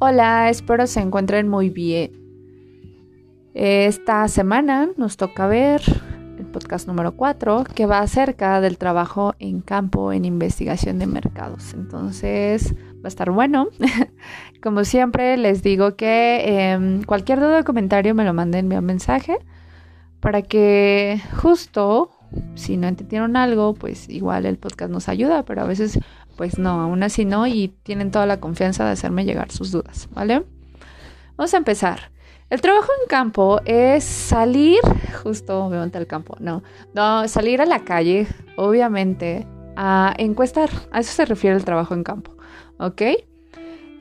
Hola, 0.00 0.48
espero 0.48 0.86
se 0.86 1.00
encuentren 1.00 1.48
muy 1.48 1.70
bien. 1.70 2.12
Esta 3.52 4.28
semana 4.28 4.88
nos 4.96 5.16
toca 5.16 5.48
ver 5.48 5.82
el 6.38 6.46
podcast 6.46 6.86
número 6.86 7.16
4 7.16 7.64
que 7.74 7.84
va 7.84 7.98
acerca 7.98 8.60
del 8.60 8.78
trabajo 8.78 9.34
en 9.40 9.60
campo 9.60 10.12
en 10.12 10.24
investigación 10.24 11.00
de 11.00 11.08
mercados. 11.08 11.74
Entonces 11.74 12.76
va 12.94 13.06
a 13.06 13.08
estar 13.08 13.32
bueno. 13.32 13.70
Como 14.62 14.84
siempre 14.84 15.36
les 15.36 15.64
digo 15.64 15.96
que 15.96 16.42
eh, 16.44 17.00
cualquier 17.04 17.40
duda 17.40 17.58
o 17.58 17.64
comentario 17.64 18.14
me 18.14 18.24
lo 18.24 18.32
manden 18.32 18.68
vía 18.68 18.80
mensaje 18.80 19.38
para 20.20 20.42
que 20.42 21.20
justo 21.42 22.12
si 22.54 22.76
no 22.76 22.86
entendieron 22.86 23.36
algo, 23.36 23.74
pues 23.74 24.08
igual 24.08 24.46
el 24.46 24.58
podcast 24.58 24.92
nos 24.92 25.08
ayuda, 25.08 25.44
pero 25.44 25.62
a 25.62 25.64
veces 25.64 25.98
pues 26.38 26.56
no, 26.56 26.80
aún 26.80 27.02
así 27.02 27.24
no, 27.24 27.48
y 27.48 27.74
tienen 27.82 28.12
toda 28.12 28.24
la 28.24 28.38
confianza 28.38 28.84
de 28.86 28.92
hacerme 28.92 29.24
llegar 29.24 29.50
sus 29.50 29.72
dudas, 29.72 30.08
¿vale? 30.12 30.44
Vamos 31.36 31.52
a 31.52 31.56
empezar. 31.56 32.12
El 32.48 32.60
trabajo 32.60 32.88
en 33.02 33.08
campo 33.08 33.60
es 33.64 34.04
salir, 34.04 34.78
justo 35.22 35.64
obviamente 35.64 35.98
al 35.98 36.06
campo, 36.06 36.36
no, 36.38 36.62
no, 36.94 37.26
salir 37.26 37.60
a 37.60 37.66
la 37.66 37.84
calle, 37.84 38.28
obviamente, 38.56 39.48
a 39.76 40.14
encuestar. 40.16 40.70
A 40.92 41.00
eso 41.00 41.12
se 41.12 41.24
refiere 41.24 41.56
el 41.56 41.64
trabajo 41.64 41.92
en 41.92 42.04
campo, 42.04 42.36
¿ok? 42.78 43.02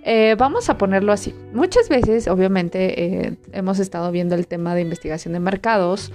Eh, 0.03 0.35
vamos 0.37 0.69
a 0.69 0.77
ponerlo 0.77 1.11
así. 1.11 1.33
Muchas 1.53 1.89
veces, 1.89 2.27
obviamente, 2.27 3.03
eh, 3.03 3.37
hemos 3.51 3.79
estado 3.79 4.11
viendo 4.11 4.35
el 4.35 4.47
tema 4.47 4.75
de 4.75 4.81
investigación 4.81 5.33
de 5.33 5.39
mercados, 5.39 6.13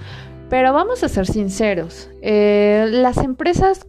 pero 0.48 0.72
vamos 0.72 1.02
a 1.02 1.08
ser 1.08 1.26
sinceros. 1.26 2.08
Eh, 2.22 2.86
las 2.90 3.18
empresas 3.18 3.86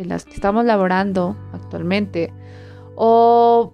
en 0.00 0.08
las 0.08 0.24
que 0.24 0.34
estamos 0.34 0.64
laborando 0.64 1.36
actualmente 1.52 2.32
o 2.94 3.72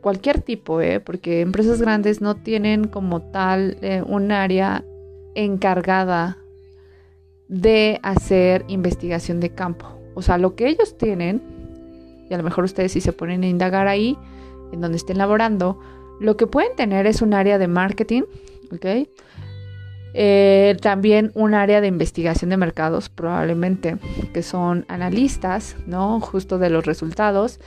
cualquier 0.00 0.40
tipo, 0.40 0.80
¿eh? 0.80 1.00
porque 1.00 1.40
empresas 1.40 1.80
grandes 1.80 2.20
no 2.20 2.36
tienen 2.36 2.88
como 2.88 3.22
tal 3.22 3.78
eh, 3.80 4.02
un 4.06 4.32
área 4.32 4.84
encargada 5.34 6.38
de 7.48 8.00
hacer 8.02 8.64
investigación 8.68 9.40
de 9.40 9.50
campo. 9.50 9.86
O 10.14 10.22
sea, 10.22 10.36
lo 10.36 10.54
que 10.54 10.68
ellos 10.68 10.98
tienen, 10.98 11.42
y 12.28 12.34
a 12.34 12.36
lo 12.36 12.42
mejor 12.42 12.64
ustedes 12.64 12.92
si 12.92 13.00
se 13.00 13.12
ponen 13.12 13.42
a 13.44 13.48
indagar 13.48 13.86
ahí, 13.86 14.18
en 14.72 14.80
donde 14.80 14.96
estén 14.96 15.18
laborando, 15.18 15.78
lo 16.20 16.36
que 16.36 16.46
pueden 16.46 16.74
tener 16.76 17.06
es 17.06 17.22
un 17.22 17.34
área 17.34 17.58
de 17.58 17.68
marketing, 17.68 18.22
¿ok? 18.72 19.08
Eh, 20.14 20.76
también 20.80 21.32
un 21.34 21.54
área 21.54 21.80
de 21.80 21.86
investigación 21.86 22.50
de 22.50 22.56
mercados, 22.56 23.08
probablemente, 23.08 23.98
que 24.32 24.42
son 24.42 24.84
analistas, 24.88 25.76
¿no? 25.86 26.20
Justo 26.20 26.58
de 26.58 26.70
los 26.70 26.86
resultados. 26.86 27.60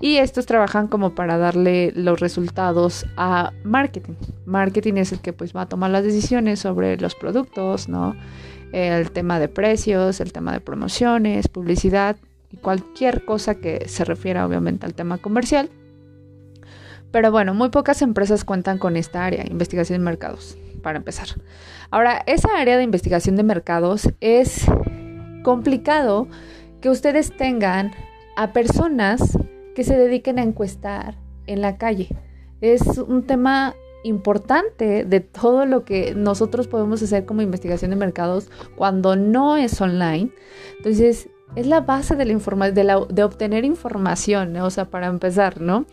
Y 0.00 0.18
estos 0.18 0.46
trabajan 0.46 0.86
como 0.86 1.16
para 1.16 1.38
darle 1.38 1.92
los 1.94 2.20
resultados 2.20 3.04
a 3.16 3.52
marketing. 3.64 4.14
Marketing 4.46 4.94
es 4.94 5.10
el 5.10 5.20
que 5.20 5.32
pues 5.32 5.54
va 5.56 5.62
a 5.62 5.68
tomar 5.68 5.90
las 5.90 6.04
decisiones 6.04 6.60
sobre 6.60 6.96
los 6.98 7.16
productos, 7.16 7.88
¿no? 7.88 8.14
El 8.70 9.10
tema 9.10 9.40
de 9.40 9.48
precios, 9.48 10.20
el 10.20 10.32
tema 10.32 10.52
de 10.52 10.60
promociones, 10.60 11.48
publicidad 11.48 12.16
y 12.52 12.58
cualquier 12.58 13.24
cosa 13.24 13.56
que 13.56 13.88
se 13.88 14.04
refiera 14.04 14.46
obviamente 14.46 14.86
al 14.86 14.94
tema 14.94 15.18
comercial. 15.18 15.68
Pero 17.10 17.32
bueno, 17.32 17.54
muy 17.54 17.70
pocas 17.70 18.00
empresas 18.00 18.44
cuentan 18.44 18.78
con 18.78 18.96
esta 18.96 19.24
área, 19.24 19.44
investigación 19.48 19.98
de 19.98 20.04
mercados 20.04 20.56
para 20.78 20.98
empezar. 20.98 21.28
Ahora, 21.90 22.22
esa 22.26 22.48
área 22.56 22.76
de 22.76 22.82
investigación 22.82 23.36
de 23.36 23.42
mercados 23.42 24.08
es 24.20 24.64
complicado 25.42 26.28
que 26.80 26.90
ustedes 26.90 27.36
tengan 27.36 27.92
a 28.36 28.52
personas 28.52 29.36
que 29.74 29.84
se 29.84 29.96
dediquen 29.96 30.38
a 30.38 30.42
encuestar 30.42 31.16
en 31.46 31.62
la 31.62 31.78
calle. 31.78 32.08
Es 32.60 32.82
un 32.98 33.24
tema 33.26 33.74
importante 34.04 35.04
de 35.04 35.20
todo 35.20 35.66
lo 35.66 35.84
que 35.84 36.14
nosotros 36.14 36.68
podemos 36.68 37.02
hacer 37.02 37.24
como 37.24 37.42
investigación 37.42 37.90
de 37.90 37.96
mercados 37.96 38.48
cuando 38.76 39.16
no 39.16 39.56
es 39.56 39.80
online. 39.80 40.30
Entonces, 40.76 41.28
es 41.56 41.66
la 41.66 41.80
base 41.80 42.14
de 42.14 42.24
la 42.24 42.32
información, 42.32 42.74
de, 42.74 43.06
de 43.08 43.22
obtener 43.22 43.64
información, 43.64 44.56
o 44.56 44.70
sea, 44.70 44.84
para 44.86 45.06
empezar, 45.06 45.60
¿no? 45.60 45.86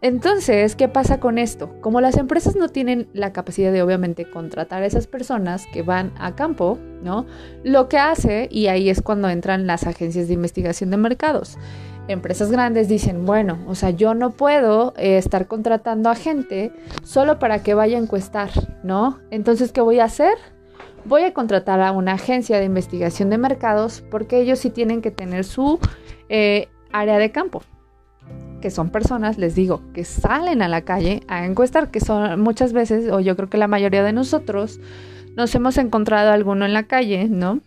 Entonces, 0.00 0.76
¿qué 0.76 0.86
pasa 0.86 1.18
con 1.18 1.38
esto? 1.38 1.74
Como 1.80 2.00
las 2.00 2.16
empresas 2.16 2.54
no 2.54 2.68
tienen 2.68 3.08
la 3.14 3.32
capacidad 3.32 3.72
de 3.72 3.82
obviamente 3.82 4.30
contratar 4.30 4.84
a 4.84 4.86
esas 4.86 5.08
personas 5.08 5.66
que 5.72 5.82
van 5.82 6.12
a 6.18 6.36
campo, 6.36 6.78
¿no? 7.02 7.26
Lo 7.64 7.88
que 7.88 7.98
hace, 7.98 8.48
y 8.52 8.68
ahí 8.68 8.90
es 8.90 9.02
cuando 9.02 9.28
entran 9.28 9.66
las 9.66 9.88
agencias 9.88 10.28
de 10.28 10.34
investigación 10.34 10.90
de 10.90 10.98
mercados. 10.98 11.58
Empresas 12.06 12.52
grandes 12.52 12.88
dicen, 12.88 13.26
bueno, 13.26 13.58
o 13.66 13.74
sea, 13.74 13.90
yo 13.90 14.14
no 14.14 14.30
puedo 14.30 14.94
eh, 14.96 15.18
estar 15.18 15.48
contratando 15.48 16.10
a 16.10 16.14
gente 16.14 16.70
solo 17.02 17.40
para 17.40 17.64
que 17.64 17.74
vaya 17.74 17.98
a 17.98 18.00
encuestar, 18.00 18.50
¿no? 18.84 19.18
Entonces, 19.32 19.72
¿qué 19.72 19.80
voy 19.80 19.98
a 19.98 20.04
hacer? 20.04 20.34
Voy 21.06 21.22
a 21.22 21.34
contratar 21.34 21.80
a 21.80 21.90
una 21.90 22.12
agencia 22.12 22.60
de 22.60 22.66
investigación 22.66 23.30
de 23.30 23.38
mercados 23.38 24.04
porque 24.12 24.40
ellos 24.40 24.60
sí 24.60 24.70
tienen 24.70 25.02
que 25.02 25.10
tener 25.10 25.44
su 25.44 25.80
eh, 26.28 26.68
área 26.92 27.18
de 27.18 27.32
campo, 27.32 27.62
que 28.60 28.70
son 28.70 28.90
personas, 28.90 29.38
les 29.38 29.54
digo, 29.54 29.82
que 29.92 30.04
salen 30.04 30.62
a 30.62 30.68
la 30.68 30.82
calle 30.82 31.22
a 31.28 31.46
encuestar, 31.46 31.90
que 31.90 32.00
son 32.00 32.40
muchas 32.40 32.72
veces, 32.72 33.10
o 33.10 33.20
yo 33.20 33.36
creo 33.36 33.48
que 33.48 33.58
la 33.58 33.68
mayoría 33.68 34.02
de 34.02 34.12
nosotros, 34.12 34.80
nos 35.36 35.54
hemos 35.54 35.78
encontrado 35.78 36.32
alguno 36.32 36.64
en 36.64 36.72
la 36.72 36.84
calle, 36.84 37.28
¿no? 37.28 37.60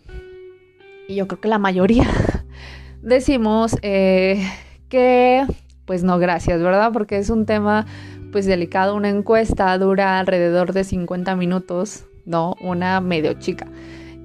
Y 1.08 1.14
yo 1.14 1.26
creo 1.26 1.40
que 1.40 1.48
la 1.48 1.58
mayoría 1.58 2.06
decimos 3.02 3.76
eh, 3.82 4.46
que, 4.88 5.46
pues 5.86 6.04
no, 6.04 6.18
gracias, 6.18 6.62
¿verdad? 6.62 6.92
Porque 6.92 7.16
es 7.16 7.30
un 7.30 7.46
tema, 7.46 7.86
pues 8.30 8.44
delicado. 8.44 8.94
Una 8.94 9.08
encuesta 9.08 9.76
dura 9.78 10.18
alrededor 10.18 10.74
de 10.74 10.84
50 10.84 11.34
minutos, 11.36 12.04
¿no? 12.26 12.56
Una 12.60 13.00
medio 13.00 13.32
chica 13.34 13.66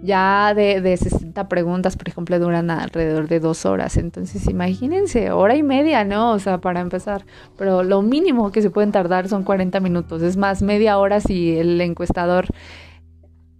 ya 0.01 0.53
de, 0.53 0.81
de 0.81 0.95
60 0.95 1.47
preguntas, 1.47 1.97
por 1.97 2.07
ejemplo, 2.07 2.37
duran 2.39 2.69
alrededor 2.69 3.27
de 3.27 3.39
dos 3.39 3.65
horas. 3.65 3.97
Entonces, 3.97 4.47
imagínense, 4.47 5.31
hora 5.31 5.55
y 5.55 5.63
media, 5.63 6.03
¿no? 6.03 6.31
O 6.31 6.39
sea, 6.39 6.59
para 6.59 6.81
empezar. 6.81 7.25
Pero 7.57 7.83
lo 7.83 8.01
mínimo 8.01 8.51
que 8.51 8.61
se 8.61 8.69
pueden 8.69 8.91
tardar 8.91 9.27
son 9.27 9.43
40 9.43 9.79
minutos. 9.79 10.21
Es 10.21 10.37
más, 10.37 10.61
media 10.61 10.97
hora 10.97 11.19
si 11.19 11.57
el 11.57 11.79
encuestador 11.81 12.47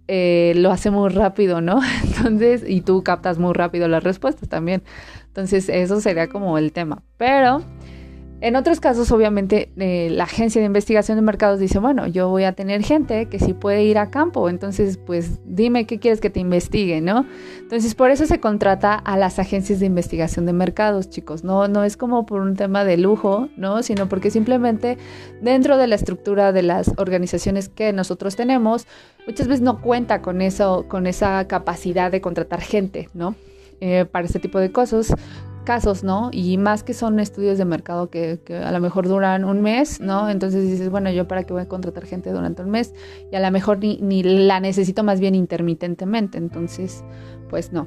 eh, 0.06 0.54
lo 0.56 0.70
hace 0.70 0.90
muy 0.90 1.10
rápido, 1.10 1.60
¿no? 1.60 1.80
Entonces, 2.04 2.64
y 2.66 2.80
tú 2.80 3.02
captas 3.02 3.38
muy 3.38 3.52
rápido 3.52 3.88
las 3.88 4.04
respuestas 4.04 4.48
también. 4.48 4.82
Entonces, 5.26 5.68
eso 5.68 6.00
sería 6.00 6.28
como 6.28 6.56
el 6.56 6.72
tema. 6.72 7.02
Pero 7.16 7.62
en 8.40 8.54
otros 8.54 8.78
casos, 8.78 9.10
obviamente, 9.10 9.72
eh, 9.78 10.10
la 10.10 10.24
agencia 10.24 10.60
de 10.60 10.66
investigación 10.66 11.16
de 11.16 11.22
mercados 11.22 11.58
dice, 11.58 11.80
bueno, 11.80 12.06
yo 12.06 12.28
voy 12.28 12.44
a 12.44 12.52
tener 12.52 12.84
gente 12.84 13.26
que 13.26 13.40
sí 13.40 13.52
puede 13.52 13.82
ir 13.82 13.98
a 13.98 14.10
campo, 14.10 14.48
entonces, 14.48 14.96
pues 14.96 15.40
dime 15.44 15.86
qué 15.86 15.98
quieres 15.98 16.20
que 16.20 16.30
te 16.30 16.38
investigue, 16.38 17.00
¿no? 17.00 17.26
Entonces, 17.58 17.96
por 17.96 18.12
eso 18.12 18.26
se 18.26 18.38
contrata 18.38 18.94
a 18.94 19.16
las 19.16 19.40
agencias 19.40 19.80
de 19.80 19.86
investigación 19.86 20.46
de 20.46 20.52
mercados, 20.52 21.10
chicos. 21.10 21.42
No, 21.42 21.66
no 21.66 21.82
es 21.82 21.96
como 21.96 22.26
por 22.26 22.40
un 22.42 22.54
tema 22.54 22.84
de 22.84 22.96
lujo, 22.96 23.48
¿no? 23.56 23.82
Sino 23.82 24.08
porque 24.08 24.30
simplemente 24.30 24.98
dentro 25.42 25.76
de 25.76 25.88
la 25.88 25.96
estructura 25.96 26.52
de 26.52 26.62
las 26.62 26.92
organizaciones 26.96 27.68
que 27.68 27.92
nosotros 27.92 28.36
tenemos, 28.36 28.86
muchas 29.26 29.48
veces 29.48 29.62
no 29.62 29.80
cuenta 29.80 30.22
con 30.22 30.42
eso, 30.42 30.86
con 30.86 31.08
esa 31.08 31.48
capacidad 31.48 32.12
de 32.12 32.20
contratar 32.20 32.60
gente, 32.60 33.08
¿no? 33.14 33.34
Eh, 33.80 34.06
para 34.10 34.26
este 34.26 34.40
tipo 34.40 34.58
de 34.58 34.72
cosas 34.72 35.14
casos, 35.68 36.02
¿no? 36.02 36.30
Y 36.32 36.56
más 36.56 36.82
que 36.82 36.94
son 36.94 37.20
estudios 37.20 37.58
de 37.58 37.66
mercado 37.66 38.08
que, 38.08 38.40
a 38.64 38.72
lo 38.72 38.80
mejor 38.80 39.06
duran 39.06 39.44
un 39.44 39.60
mes, 39.60 40.00
¿no? 40.00 40.30
Entonces 40.30 40.62
dices, 40.62 40.88
bueno, 40.88 41.10
yo 41.10 41.28
para 41.28 41.44
qué 41.44 41.52
voy 41.52 41.60
a 41.60 41.68
contratar 41.68 42.06
gente 42.06 42.32
durante 42.32 42.62
un 42.62 42.70
mes 42.70 42.94
y 43.30 43.36
a 43.36 43.40
lo 43.40 43.50
mejor 43.50 43.78
ni, 43.78 43.98
ni 43.98 44.22
la 44.22 44.60
necesito 44.60 45.04
más 45.04 45.20
bien 45.20 45.34
intermitentemente, 45.34 46.38
entonces, 46.38 47.04
pues 47.50 47.70
no. 47.70 47.86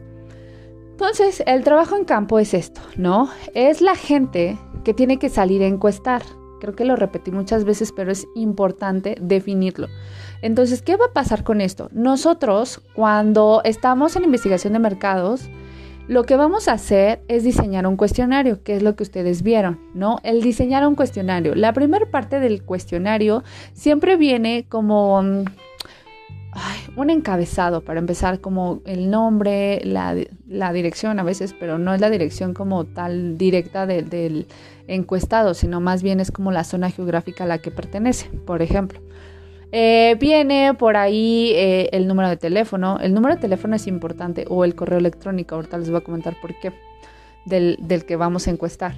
Entonces, 0.91 1.41
el 1.47 1.63
trabajo 1.63 1.97
en 1.97 2.05
campo 2.05 2.38
es 2.38 2.53
esto, 2.53 2.81
¿no? 2.97 3.29
Es 3.55 3.81
la 3.81 3.95
gente 3.95 4.59
que 4.83 4.94
tiene 4.94 5.17
que 5.17 5.29
salir 5.29 5.63
a 5.63 5.65
encuestar. 5.65 6.21
Creo 6.59 6.75
que 6.75 6.85
lo 6.85 6.95
repetí 6.95 7.31
muchas 7.31 7.63
veces, 7.63 7.91
pero 7.91 8.11
es 8.11 8.27
importante 8.35 9.17
definirlo. 9.19 9.88
Entonces, 10.44 10.83
¿qué 10.83 10.97
va 10.97 11.05
a 11.05 11.13
pasar 11.13 11.44
con 11.44 11.61
esto? 11.61 11.89
Nosotros, 11.94 12.79
cuando 12.94 13.61
estamos 13.63 14.15
en 14.15 14.25
investigación 14.25 14.73
de 14.73 14.79
mercados, 14.79 15.50
lo 16.07 16.24
que 16.24 16.36
vamos 16.36 16.68
a 16.68 16.74
hacer 16.74 17.21
es 17.27 17.44
diseñar 17.44 17.88
un 17.88 17.95
cuestionario, 17.95 18.63
que 18.63 18.75
es 18.75 18.83
lo 18.83 18.95
que 18.95 19.03
ustedes 19.03 19.44
vieron, 19.44 19.80
¿no? 19.94 20.18
El 20.24 20.42
diseñar 20.42 20.86
un 20.88 20.95
cuestionario. 20.95 21.56
La 21.56 21.74
primera 21.74 22.06
parte 22.09 22.39
del 22.39 22.63
cuestionario 22.63 23.44
siempre 23.74 24.18
viene 24.18 24.65
como 24.68 25.21
mm, 25.21 25.45
un 26.95 27.09
encabezado 27.09 27.81
para 27.81 28.00
empezar, 28.00 28.42
como 28.42 28.81
el 28.86 29.09
nombre, 29.09 29.81
la, 29.86 30.74
dirección 30.74 31.19
a 31.19 31.24
veces, 31.24 31.56
pero 31.57 31.77
no 31.77 31.94
es 31.94 32.01
la 32.01 32.09
dirección 32.09 32.53
como 32.53 32.86
tal 32.86 33.38
directa 33.38 33.86
del 33.86 34.48
encuestado, 34.88 35.53
sino 35.53 35.80
más 35.80 36.03
bien 36.03 36.19
es 36.19 36.31
como 36.31 36.51
la 36.51 36.63
zona 36.63 36.89
geográfica 36.89 37.45
a 37.45 37.48
la 37.48 37.59
que 37.59 37.71
pertenece, 37.71 38.30
por 38.45 38.62
ejemplo. 38.62 39.00
Eh, 39.71 40.18
viene 40.19 40.73
por 40.73 40.97
ahí 40.97 41.53
eh, 41.56 41.89
el 41.94 42.07
número 42.07 42.29
de 42.29 42.38
teléfono. 42.38 43.00
El 43.00 43.13
número 43.13 43.35
de 43.35 43.41
teléfono 43.41 43.75
es 43.75 43.88
importante 43.88 44.45
o 44.50 44.65
el 44.65 44.75
correo 44.75 45.00
electrónico. 45.00 45.56
Ahorita 45.56 45.77
les 45.77 45.89
voy 45.89 46.00
a 46.00 46.03
comentar 46.03 46.35
por 46.41 46.59
qué. 46.59 46.73
Del, 47.45 47.77
que 48.06 48.15
vamos 48.15 48.47
a 48.47 48.51
encuestar. 48.51 48.94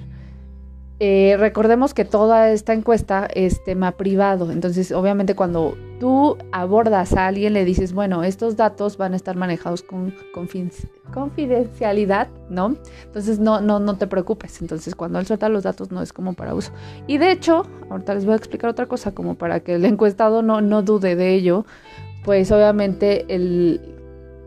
eh, 1.00 1.36
recordemos 1.38 1.94
que 1.94 2.04
toda 2.04 2.50
esta 2.50 2.72
encuesta 2.74 3.26
es 3.34 3.64
tema 3.64 3.92
privado, 3.92 4.52
entonces 4.52 4.92
obviamente 4.92 5.34
cuando 5.34 5.76
tú 6.04 6.36
abordas 6.52 7.14
a 7.14 7.28
alguien 7.28 7.54
le 7.54 7.64
dices, 7.64 7.94
bueno, 7.94 8.24
estos 8.24 8.58
datos 8.58 8.98
van 8.98 9.14
a 9.14 9.16
estar 9.16 9.36
manejados 9.36 9.82
con 9.82 10.14
confidencialidad, 11.14 12.28
¿no? 12.50 12.76
Entonces 13.06 13.38
no, 13.38 13.62
no, 13.62 13.80
no 13.80 13.96
te 13.96 14.06
preocupes, 14.06 14.60
entonces 14.60 14.94
cuando 14.94 15.18
él 15.18 15.24
suelta 15.24 15.48
los 15.48 15.62
datos 15.62 15.90
no 15.90 16.02
es 16.02 16.12
como 16.12 16.34
para 16.34 16.54
uso. 16.54 16.72
Y 17.06 17.16
de 17.16 17.32
hecho, 17.32 17.62
ahorita 17.88 18.12
les 18.16 18.26
voy 18.26 18.34
a 18.34 18.36
explicar 18.36 18.68
otra 18.68 18.84
cosa 18.84 19.14
como 19.14 19.36
para 19.36 19.60
que 19.60 19.76
el 19.76 19.86
encuestado 19.86 20.42
no, 20.42 20.60
no 20.60 20.82
dude 20.82 21.16
de 21.16 21.32
ello, 21.32 21.64
pues 22.22 22.52
obviamente 22.52 23.24
el, 23.34 23.93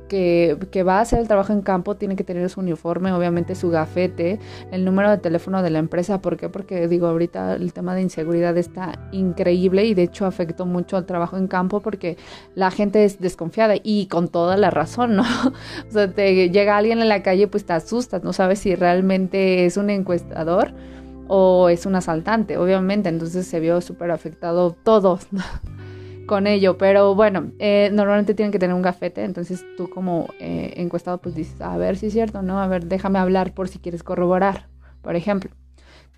que, 0.07 0.83
va 0.87 0.99
a 0.99 1.01
hacer 1.01 1.19
el 1.19 1.27
trabajo 1.27 1.53
en 1.53 1.61
campo 1.61 1.95
tiene 1.95 2.15
que 2.15 2.23
tener 2.23 2.49
su 2.49 2.59
uniforme, 2.59 3.11
obviamente 3.11 3.55
su 3.55 3.69
gafete, 3.69 4.39
el 4.71 4.85
número 4.85 5.09
de 5.09 5.17
teléfono 5.17 5.61
de 5.61 5.69
la 5.69 5.79
empresa. 5.79 6.21
¿Por 6.21 6.37
qué? 6.37 6.49
Porque 6.49 6.87
digo, 6.87 7.07
ahorita 7.07 7.55
el 7.55 7.73
tema 7.73 7.95
de 7.95 8.01
inseguridad 8.01 8.57
está 8.57 8.99
increíble 9.11 9.85
y 9.85 9.93
de 9.93 10.03
hecho 10.03 10.25
afectó 10.25 10.65
mucho 10.65 10.97
al 10.97 11.05
trabajo 11.05 11.37
en 11.37 11.47
campo 11.47 11.81
porque 11.81 12.17
la 12.55 12.71
gente 12.71 13.05
es 13.05 13.19
desconfiada 13.19 13.75
y 13.81 14.07
con 14.07 14.27
toda 14.27 14.57
la 14.57 14.69
razón, 14.69 15.15
¿no? 15.15 15.23
o 15.87 15.91
sea, 15.91 16.11
te 16.11 16.49
llega 16.49 16.77
alguien 16.77 17.01
en 17.01 17.09
la 17.09 17.23
calle, 17.23 17.47
pues 17.47 17.65
te 17.65 17.73
asustas, 17.73 18.23
no 18.23 18.33
sabes 18.33 18.59
si 18.59 18.75
realmente 18.75 19.65
es 19.65 19.77
un 19.77 19.89
encuestador 19.89 20.73
o 21.27 21.69
es 21.69 21.85
un 21.85 21.95
asaltante, 21.95 22.57
obviamente. 22.57 23.09
Entonces 23.09 23.47
se 23.47 23.59
vio 23.59 23.81
súper 23.81 24.11
afectado 24.11 24.75
todo 24.83 25.19
con 26.27 26.45
ello, 26.45 26.77
pero 26.77 27.15
bueno, 27.15 27.51
eh, 27.57 27.89
normalmente 27.91 28.35
tienen 28.35 28.51
que 28.51 28.59
tener 28.59 28.75
un 28.75 28.83
gafete, 28.83 29.23
entonces 29.23 29.65
tú 29.77 29.89
como 29.89 30.27
eh, 30.39 30.73
encuestado 30.75 31.17
pues 31.19 31.33
dices, 31.33 31.59
a 31.61 31.75
ver 31.77 31.97
si 31.97 32.07
es 32.07 32.13
cierto, 32.13 32.43
¿no? 32.43 32.59
A 32.61 32.67
ver, 32.67 32.85
déjame 32.85 33.17
hablar 33.17 33.53
por 33.53 33.67
si 33.67 33.79
quieres 33.79 34.03
corroborar, 34.03 34.67
por 35.01 35.15
ejemplo. 35.15 35.49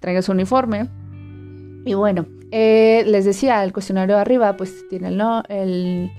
Traigas 0.02 0.26
su 0.26 0.34
uniforme 0.34 0.90
y 1.86 1.94
bueno, 1.94 2.26
eh, 2.52 3.04
les 3.06 3.24
decía, 3.24 3.64
el 3.64 3.72
cuestionario 3.72 4.18
arriba 4.18 4.58
pues 4.58 4.88
tiene 4.90 5.08
el 5.10 5.18
no, 5.18 5.44
el... 5.48 6.12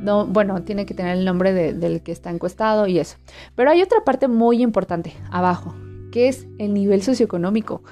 No, 0.00 0.26
bueno, 0.26 0.62
tiene 0.64 0.84
que 0.84 0.92
tener 0.92 1.16
el 1.16 1.24
nombre 1.24 1.52
del 1.52 2.02
que 2.02 2.12
está 2.12 2.28
encuestado 2.30 2.86
y 2.86 2.98
eso. 2.98 3.16
Pero 3.54 3.70
hay 3.70 3.80
otra 3.80 4.04
parte 4.04 4.28
muy 4.28 4.60
importante 4.60 5.14
abajo, 5.30 5.74
que 6.10 6.28
es 6.28 6.46
el 6.58 6.74
nivel 6.74 7.00
socioeconómico. 7.02 7.82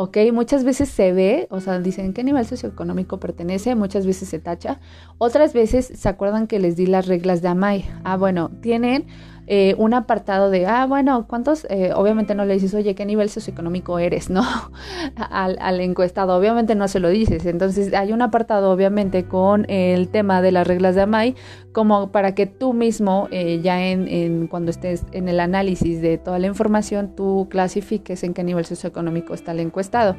¿Ok? 0.00 0.16
Muchas 0.32 0.64
veces 0.64 0.88
se 0.88 1.12
ve, 1.12 1.46
o 1.50 1.60
sea, 1.60 1.78
dicen 1.78 2.14
qué 2.14 2.24
nivel 2.24 2.46
socioeconómico 2.46 3.20
pertenece, 3.20 3.74
muchas 3.74 4.06
veces 4.06 4.30
se 4.30 4.38
tacha, 4.38 4.80
otras 5.18 5.52
veces 5.52 5.92
se 5.94 6.08
acuerdan 6.08 6.46
que 6.46 6.58
les 6.58 6.74
di 6.74 6.86
las 6.86 7.06
reglas 7.06 7.42
de 7.42 7.48
AMAI. 7.48 7.84
Ah, 8.02 8.16
bueno, 8.16 8.50
tienen 8.62 9.04
eh, 9.52 9.74
un 9.78 9.94
apartado 9.94 10.48
de, 10.48 10.64
ah, 10.66 10.86
bueno, 10.86 11.26
¿cuántos? 11.26 11.66
Eh, 11.70 11.90
obviamente 11.92 12.36
no 12.36 12.44
le 12.44 12.54
dices, 12.54 12.72
oye, 12.72 12.94
¿qué 12.94 13.04
nivel 13.04 13.28
socioeconómico 13.30 13.98
eres? 13.98 14.30
¿No? 14.30 14.44
al, 15.16 15.80
encuestado, 15.80 16.36
obviamente 16.36 16.76
no 16.76 16.86
se 16.86 17.00
lo 17.00 17.08
dices. 17.08 17.44
Entonces 17.46 17.92
hay 17.92 18.12
un 18.12 18.22
apartado, 18.22 18.70
obviamente, 18.70 19.24
con 19.24 19.68
el 19.68 20.06
tema 20.06 20.40
de 20.40 20.52
las 20.52 20.68
reglas 20.68 20.94
de 20.94 21.00
AMAI, 21.00 21.34
como 21.72 22.12
para 22.12 22.32
que 22.36 22.46
tú 22.46 22.74
mismo, 22.74 23.26
eh, 23.32 23.58
ya 23.60 23.84
en, 23.84 24.46
cuando 24.46 24.70
estés 24.70 25.04
en 25.10 25.28
el 25.28 25.40
análisis 25.40 26.00
de 26.00 26.16
toda 26.16 26.38
la 26.38 26.46
información, 26.46 27.16
tú 27.16 27.48
clasifiques 27.50 28.22
en 28.22 28.34
qué 28.34 28.44
nivel 28.44 28.64
socioeconómico 28.64 29.34
está 29.34 29.50
el 29.50 29.58
encuestado, 29.58 30.14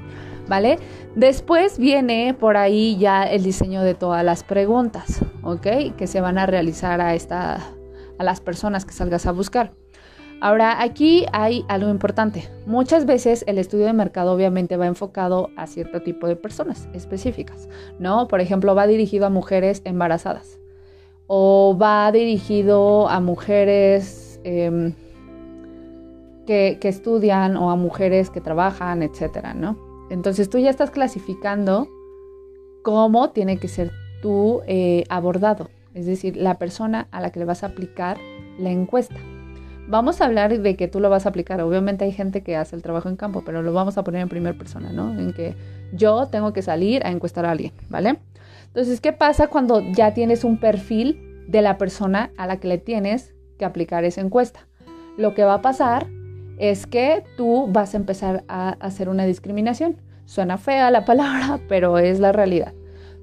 ¿vale? 0.50 0.78
Después 1.16 1.80
viene 1.80 2.36
por 2.38 2.58
ahí 2.58 2.98
ya 2.98 3.24
el 3.24 3.44
diseño 3.44 3.82
de 3.82 3.94
todas 3.94 4.26
las 4.26 4.44
preguntas, 4.44 5.24
¿ok? 5.42 5.96
Que 5.96 6.06
se 6.06 6.20
van 6.20 6.38
a 6.38 6.48
realizar 6.48 7.00
a 7.00 7.16
esta 7.16 7.62
a 8.22 8.24
las 8.24 8.40
personas 8.40 8.86
que 8.86 8.94
salgas 8.94 9.26
a 9.26 9.32
buscar. 9.32 9.72
Ahora, 10.42 10.82
aquí 10.82 11.26
hay 11.34 11.66
algo 11.68 11.90
importante. 11.90 12.50
Muchas 12.66 13.06
veces 13.06 13.44
el 13.48 13.58
estudio 13.58 13.86
de 13.86 13.94
mercado 13.94 14.32
obviamente 14.32 14.78
va 14.78 14.86
enfocado 14.88 15.50
a 15.58 15.68
cierto 15.68 16.02
tipo 16.02 16.28
de 16.28 16.36
personas 16.36 16.88
específicas, 16.94 17.68
¿no? 18.00 18.28
Por 18.28 18.40
ejemplo, 18.40 18.74
va 18.74 18.88
dirigido 18.88 19.26
a 19.26 19.30
mujeres 19.30 19.82
embarazadas 19.86 20.60
o 21.28 21.78
va 21.80 22.12
dirigido 22.12 23.10
a 23.10 23.20
mujeres 23.20 24.40
em, 24.44 24.94
que, 26.46 26.78
estudian 26.84 27.58
o 27.58 27.72
a 27.72 27.76
mujeres 27.76 28.30
que 28.30 28.42
trabajan, 28.42 29.02
etcétera, 29.02 29.54
¿no? 29.54 29.78
Entonces 30.10 30.50
tú 30.50 30.60
ya 30.60 30.70
estás 30.70 30.92
clasificando 30.92 31.88
cómo 32.84 33.32
tiene 33.32 33.58
que 33.58 33.68
ser 33.68 33.92
tu 34.22 34.62
eh, 34.68 35.06
abordado 35.10 35.70
es 35.94 36.06
decir, 36.06 36.38
la 36.38 36.58
persona 36.58 37.08
a 37.12 37.22
la 37.22 37.32
que 37.32 37.40
le 37.40 37.46
vas 37.46 37.64
a 37.64 37.68
aplicar 37.68 38.18
la 38.58 38.70
encuesta. 38.70 39.18
Vamos 39.88 40.22
a 40.22 40.26
hablar 40.26 40.58
de 40.58 40.76
que 40.76 40.88
tú 40.88 41.00
lo 41.00 41.10
vas 41.10 41.26
a 41.26 41.30
aplicar. 41.30 41.60
Obviamente 41.62 42.06
hay 42.06 42.12
gente 42.12 42.44
que 42.44 42.56
hace 42.56 42.76
el 42.76 42.82
trabajo 42.82 43.10
en 43.10 43.18
campo, 43.18 43.44
pero 43.46 43.62
lo 43.62 43.74
vamos 43.74 43.98
a 43.98 44.04
poner 44.04 44.22
en 44.22 44.30
primera 44.30 44.58
persona, 44.58 44.94
¿no? 44.94 45.18
En 45.20 45.34
que 45.34 45.56
yo 45.92 46.28
tengo 46.28 46.54
que 46.54 46.62
salir 46.62 47.06
a 47.06 47.12
encuestar 47.12 47.46
a 47.46 47.52
alguien, 47.52 47.74
¿vale? 47.90 48.20
Entonces, 48.68 49.02
¿qué 49.02 49.12
pasa 49.12 49.48
cuando 49.48 49.82
ya 49.92 50.14
tienes 50.14 50.44
un 50.44 50.60
perfil 50.60 51.44
de 51.48 51.62
la 51.62 51.78
persona 51.78 52.32
a 52.38 52.48
la 52.48 52.58
que 52.58 52.70
le 52.70 52.78
tienes 52.78 53.34
que 53.58 53.66
aplicar 53.66 54.06
esa 54.06 54.22
encuesta? 54.22 54.68
Lo 55.18 55.34
que 55.34 55.44
va 55.44 55.56
a 55.56 55.62
pasar 55.62 56.08
es 56.58 56.88
que 56.88 57.24
tú 57.36 57.68
vas 57.70 57.94
a 57.94 57.98
empezar 57.98 58.46
a 58.48 58.70
hacer 58.80 59.10
una 59.10 59.26
discriminación. 59.26 59.98
Suena 60.26 60.58
fea 60.58 60.90
la 60.90 61.04
palabra, 61.04 61.60
pero 61.68 61.98
es 61.98 62.20
la 62.20 62.32
realidad 62.32 62.74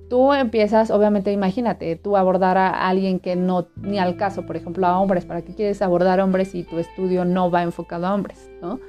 tú 0.08 0.32
empiezas, 0.32 0.90
obviamente, 0.90 1.32
imagínate, 1.32 1.96
tú 1.96 2.16
abordar 2.16 2.58
a 2.58 2.88
alguien 2.88 3.20
que 3.20 3.37
no, 3.37 3.69
ni 3.76 3.99
al 3.99 4.16
caso, 4.16 4.46
por 4.46 4.56
ejemplo, 4.56 4.87
a 4.87 4.99
hombres, 4.99 5.25
¿para 5.25 5.43
qué 5.43 5.55
quieres 5.55 5.82
abordar 5.82 6.20
hombres 6.20 6.49
si 6.49 6.64
tu 6.64 6.78
estudio 6.78 7.25
no 7.25 7.50
va 7.50 7.62
enfocado 7.62 8.06
a 8.06 8.14
hombres, 8.14 8.50
¿no? 8.60 8.81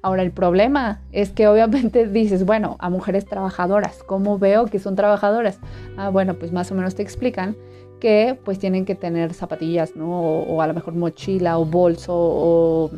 Ahora, 0.00 0.22
el 0.22 0.30
problema 0.30 1.00
es 1.12 1.30
que 1.30 1.48
obviamente 1.48 2.06
dices, 2.08 2.44
bueno, 2.44 2.76
a 2.78 2.90
mujeres 2.90 3.26
trabajadoras, 3.26 4.02
¿cómo 4.04 4.38
veo 4.38 4.66
que 4.66 4.78
son 4.78 4.94
trabajadoras? 4.94 5.58
Ah, 5.96 6.10
bueno, 6.10 6.34
pues 6.34 6.52
más 6.52 6.70
o 6.70 6.74
menos 6.74 6.94
te 6.94 7.02
explican 7.02 7.56
que 8.00 8.38
pues 8.44 8.60
tienen 8.60 8.84
que 8.84 8.94
tener 8.94 9.34
zapatillas, 9.34 9.96
¿no? 9.96 10.20
O, 10.20 10.54
o 10.54 10.62
a 10.62 10.68
lo 10.68 10.74
mejor 10.74 10.94
mochila 10.94 11.58
o 11.58 11.64
bolso 11.64 12.14
o 12.14 12.90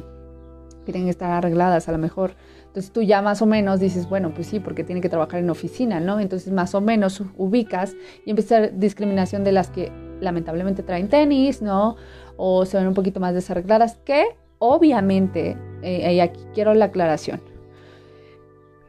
tienen 0.84 1.04
que 1.04 1.10
estar 1.10 1.30
arregladas 1.30 1.88
a 1.88 1.92
lo 1.92 1.98
mejor 1.98 2.32
entonces 2.70 2.92
tú 2.92 3.02
ya 3.02 3.20
más 3.20 3.42
o 3.42 3.46
menos 3.46 3.80
dices, 3.80 4.08
bueno, 4.08 4.32
pues 4.32 4.46
sí, 4.46 4.60
porque 4.60 4.84
tiene 4.84 5.00
que 5.00 5.08
trabajar 5.08 5.40
en 5.40 5.50
oficina, 5.50 5.98
¿no? 5.98 6.20
Entonces 6.20 6.52
más 6.52 6.72
o 6.76 6.80
menos 6.80 7.20
ubicas 7.36 7.96
y 8.24 8.30
empieza 8.30 8.58
a 8.58 8.66
discriminación 8.68 9.42
de 9.42 9.50
las 9.50 9.70
que 9.70 9.90
lamentablemente 10.20 10.84
traen 10.84 11.08
tenis, 11.08 11.62
¿no? 11.62 11.96
O 12.36 12.64
se 12.66 12.76
ven 12.78 12.86
un 12.86 12.94
poquito 12.94 13.18
más 13.18 13.34
desarregladas, 13.34 13.98
que 14.04 14.24
obviamente, 14.60 15.56
eh, 15.82 16.14
y 16.14 16.20
aquí 16.20 16.40
quiero 16.54 16.72
la 16.74 16.84
aclaración, 16.84 17.40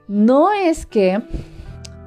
no 0.08 0.52
es 0.52 0.86
que 0.86 1.20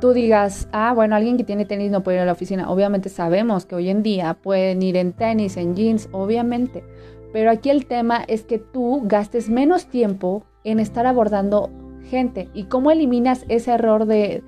tú 0.00 0.12
digas, 0.12 0.68
ah, 0.70 0.92
bueno, 0.94 1.16
alguien 1.16 1.36
que 1.36 1.42
tiene 1.42 1.64
tenis 1.64 1.90
no 1.90 2.04
puede 2.04 2.18
ir 2.18 2.22
a 2.22 2.26
la 2.26 2.32
oficina. 2.32 2.70
Obviamente 2.70 3.08
sabemos 3.08 3.66
que 3.66 3.74
hoy 3.74 3.88
en 3.88 4.04
día 4.04 4.34
pueden 4.34 4.80
ir 4.80 4.96
en 4.96 5.12
tenis, 5.12 5.56
en 5.56 5.74
jeans, 5.74 6.08
obviamente. 6.12 6.84
Pero 7.32 7.50
aquí 7.50 7.70
el 7.70 7.86
tema 7.86 8.22
es 8.28 8.44
que 8.44 8.60
tú 8.60 9.02
gastes 9.06 9.50
menos 9.50 9.86
tiempo 9.86 10.44
en 10.64 10.80
estar 10.80 11.06
abordando 11.06 11.70
gente 12.04 12.48
y 12.54 12.64
cómo 12.64 12.90
eliminas 12.90 13.44
ese 13.48 13.72
error 13.72 14.06
de 14.06 14.42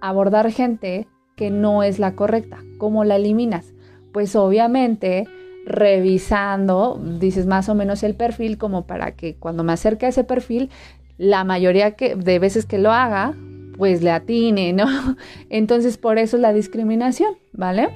abordar 0.00 0.50
gente 0.50 1.06
que 1.36 1.50
no 1.50 1.82
es 1.82 1.98
la 1.98 2.14
correcta. 2.14 2.58
¿Cómo 2.78 3.04
la 3.04 3.16
eliminas? 3.16 3.74
Pues 4.12 4.34
obviamente 4.34 5.26
revisando, 5.64 7.00
dices 7.20 7.46
más 7.46 7.68
o 7.68 7.74
menos 7.74 8.02
el 8.02 8.14
perfil 8.14 8.58
como 8.58 8.86
para 8.86 9.12
que 9.12 9.36
cuando 9.36 9.64
me 9.64 9.72
acerque 9.72 10.06
a 10.06 10.08
ese 10.08 10.24
perfil, 10.24 10.70
la 11.18 11.44
mayoría 11.44 11.90
de 11.90 12.38
veces 12.38 12.64
que 12.64 12.78
lo 12.78 12.90
haga, 12.90 13.34
pues 13.76 14.02
le 14.02 14.10
atine, 14.10 14.72
¿no? 14.72 14.86
Entonces 15.50 15.98
por 15.98 16.18
eso 16.18 16.36
es 16.36 16.42
la 16.42 16.52
discriminación, 16.52 17.36
¿vale? 17.52 17.88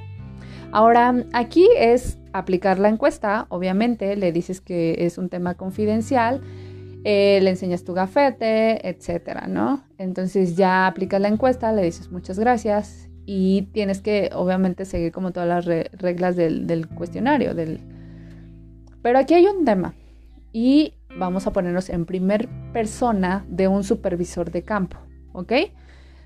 Ahora, 0.71 1.25
aquí 1.33 1.69
es 1.76 2.19
aplicar 2.33 2.79
la 2.79 2.88
encuesta, 2.88 3.47
obviamente, 3.50 4.17
le 4.17 4.33
dices 4.33 4.61
que 4.61 4.97
es 5.00 5.19
un 5.19 5.29
tema 5.29 5.55
confidencial 5.55 6.43
eh, 7.04 7.40
le 7.42 7.50
enseñas 7.50 7.85
tu 7.85 7.94
gafete, 7.94 8.88
etcétera, 8.88 9.47
¿no? 9.49 9.85
Entonces 9.99 10.56
ya 10.56 10.87
aplicas 10.87 11.21
la 11.21 11.28
encuesta, 11.28 11.73
le 11.73 11.82
dices 11.82 12.11
muchas 12.11 12.38
gracias 12.38 13.09
y 13.26 13.62
tienes 13.73 14.00
que 14.00 14.30
obviamente 14.35 14.85
seguir 14.85 15.12
como 15.12 15.32
todas 15.32 15.49
las 15.49 15.64
reglas 15.64 16.37
del, 16.37 16.88
cuestionario. 16.88 17.54
Del... 17.54 17.80
Pero 19.02 19.18
aquí 19.18 19.35
hay 19.35 19.47
un 19.47 19.64
tema 19.64 19.94
y 20.52 20.94
vamos 21.16 21.47
a 21.47 21.52
ponernos 21.52 21.90
en 21.90 22.04
primer 22.04 22.49
persona 22.73 23.44
de 23.49 23.68
un 23.68 23.85
supervisor 23.85 24.50
de 24.50 24.62
campo, 24.62 24.99
¿ok? 25.32 25.52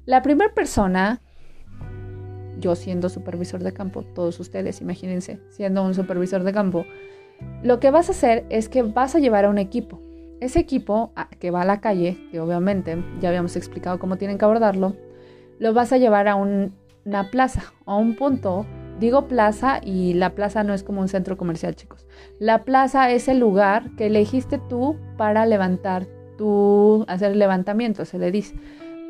La 0.05 0.23
primera 0.23 0.53
persona, 0.55 1.21
yo 2.59 2.75
siendo 2.75 3.09
supervisor 3.09 3.63
de 3.63 3.73
campo, 3.73 4.03
todos 4.03 4.39
ustedes, 4.41 4.81
imagínense, 4.81 5.41
siendo 5.51 5.83
un 5.83 5.95
supervisor 5.95 6.45
de 6.45 6.53
campo, 6.53 6.85
lo 7.63 7.81
que 7.81 7.91
vas 7.91 8.09
a 8.09 8.13
hacer 8.13 8.47
es 8.51 8.69
que 8.69 8.83
vas 8.83 9.15
a 9.15 9.19
llevar 9.19 9.45
a 9.45 9.51
un 9.51 9.59
equipo. 9.59 10.06
Ese 10.41 10.59
equipo 10.59 11.13
ah, 11.17 11.29
que 11.39 11.51
va 11.51 11.63
a 11.63 11.65
la 11.65 11.81
calle, 11.81 12.19
que 12.31 12.41
obviamente 12.41 13.03
ya 13.21 13.31
habíamos 13.31 13.57
explicado 13.57 13.99
cómo 13.99 14.17
tienen 14.17 14.39
que 14.39 14.45
abordarlo, 14.45 14.95
lo 15.59 15.73
vas 15.73 15.93
a 15.93 15.97
llevar 15.97 16.29
a 16.29 16.35
una 16.35 17.31
plaza, 17.31 17.73
a 17.87 17.97
un 17.97 18.17
punto. 18.17 18.67
Digo 19.01 19.29
plaza 19.29 19.81
y 19.83 20.15
la 20.15 20.35
plaza 20.35 20.63
no 20.65 20.75
es 20.75 20.83
como 20.83 21.01
un 21.01 21.09
centro 21.09 21.37
comercial, 21.37 21.75
chicos. 21.77 22.07
La 22.39 22.65
plaza 22.65 23.11
es 23.11 23.29
el 23.29 23.39
lugar 23.39 23.91
que 23.97 24.07
elegiste 24.07 24.59
tú 24.59 24.97
para 25.17 25.47
levantar 25.47 26.07
tu, 26.37 27.05
hacer 27.09 27.37
levantamiento, 27.37 28.05
se 28.05 28.19
le 28.19 28.31
dice. 28.31 28.55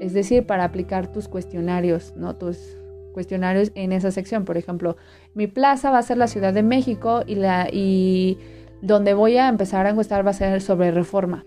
es 0.00 0.12
decir, 0.12 0.46
para 0.46 0.64
aplicar 0.64 1.10
tus 1.10 1.26
cuestionarios, 1.28 2.14
¿no? 2.16 2.36
Tus 2.36 2.78
cuestionarios 3.12 3.72
en 3.74 3.92
esa 3.92 4.10
sección. 4.10 4.44
Por 4.44 4.58
ejemplo, 4.58 4.96
mi 5.34 5.46
plaza 5.46 5.90
va 5.90 5.98
a 5.98 6.02
ser 6.02 6.18
la 6.18 6.26
Ciudad 6.26 6.52
de 6.52 6.62
México 6.62 7.22
y, 7.26 7.36
la, 7.36 7.68
y 7.72 8.38
donde 8.82 9.14
voy 9.14 9.36
a 9.36 9.48
empezar 9.48 9.86
a 9.86 9.90
encuestar 9.90 10.26
va 10.26 10.30
a 10.30 10.34
ser 10.34 10.60
sobre 10.60 10.90
reforma. 10.90 11.44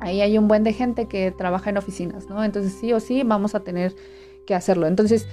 Ahí 0.00 0.20
hay 0.20 0.38
un 0.38 0.46
buen 0.48 0.62
de 0.62 0.72
gente 0.72 1.06
que 1.06 1.32
trabaja 1.32 1.70
en 1.70 1.78
oficinas, 1.78 2.28
¿no? 2.28 2.44
Entonces 2.44 2.72
sí 2.72 2.92
o 2.92 3.00
sí 3.00 3.22
vamos 3.24 3.54
a 3.54 3.60
tener 3.60 3.94
que 4.46 4.54
hacerlo. 4.54 4.86
Entonces, 4.86 5.26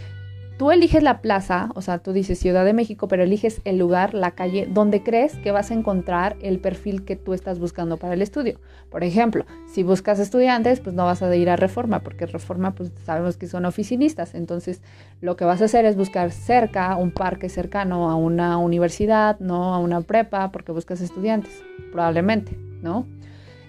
tú 0.63 0.72
eliges 0.72 1.03
la 1.03 1.20
plaza, 1.20 1.72
o 1.75 1.82
sea, 1.82 1.98
tú 1.98 2.13
dices 2.13 2.39
Ciudad 2.39 2.63
de 2.63 2.72
México, 2.72 3.10
pero 3.10 3.24
eliges 3.24 3.60
el 3.65 3.77
lugar, 3.77 4.13
la 4.13 4.32
calle, 4.32 4.65
donde 4.65 5.03
crees 5.03 5.36
que 5.39 5.51
vas 5.51 5.72
a 5.72 5.74
encontrar 5.74 6.38
el 6.41 6.58
perfil 6.58 7.03
que 7.03 7.17
tú 7.17 7.34
estás 7.34 7.60
buscando 7.60 7.98
para 7.98 8.13
el 8.13 8.22
estudio. 8.22 8.62
Por 8.89 9.03
ejemplo, 9.03 9.46
si 9.67 9.84
buscas 9.84 10.20
estudiantes, 10.20 10.79
pues 10.79 10.96
no 10.96 11.03
vas 11.03 11.22
a 11.22 11.36
ir 11.36 11.50
a 11.50 11.58
Reforma, 11.58 12.00
porque 12.00 12.27
Reforma, 12.27 12.74
pues 12.75 12.93
sabemos 13.03 13.36
que 13.36 13.48
son 13.48 13.65
oficinistas. 13.65 14.36
Entonces, 14.36 14.82
lo 15.20 15.36
que 15.36 15.43
vas 15.43 15.62
a 15.62 15.65
hacer 15.65 15.84
es 15.84 15.98
buscar 15.98 16.32
cerca, 16.32 16.96
un 16.96 17.12
parque 17.12 17.50
cercano 17.50 18.10
a 18.10 18.15
una 18.15 18.58
universidad, 18.58 19.38
no 19.41 19.75
a 19.75 19.79
una 19.79 20.00
prepa, 20.00 20.53
porque 20.53 20.72
buscas 20.72 21.01
estudiantes, 21.01 21.62
probablemente, 21.91 22.58
¿no? 22.82 23.05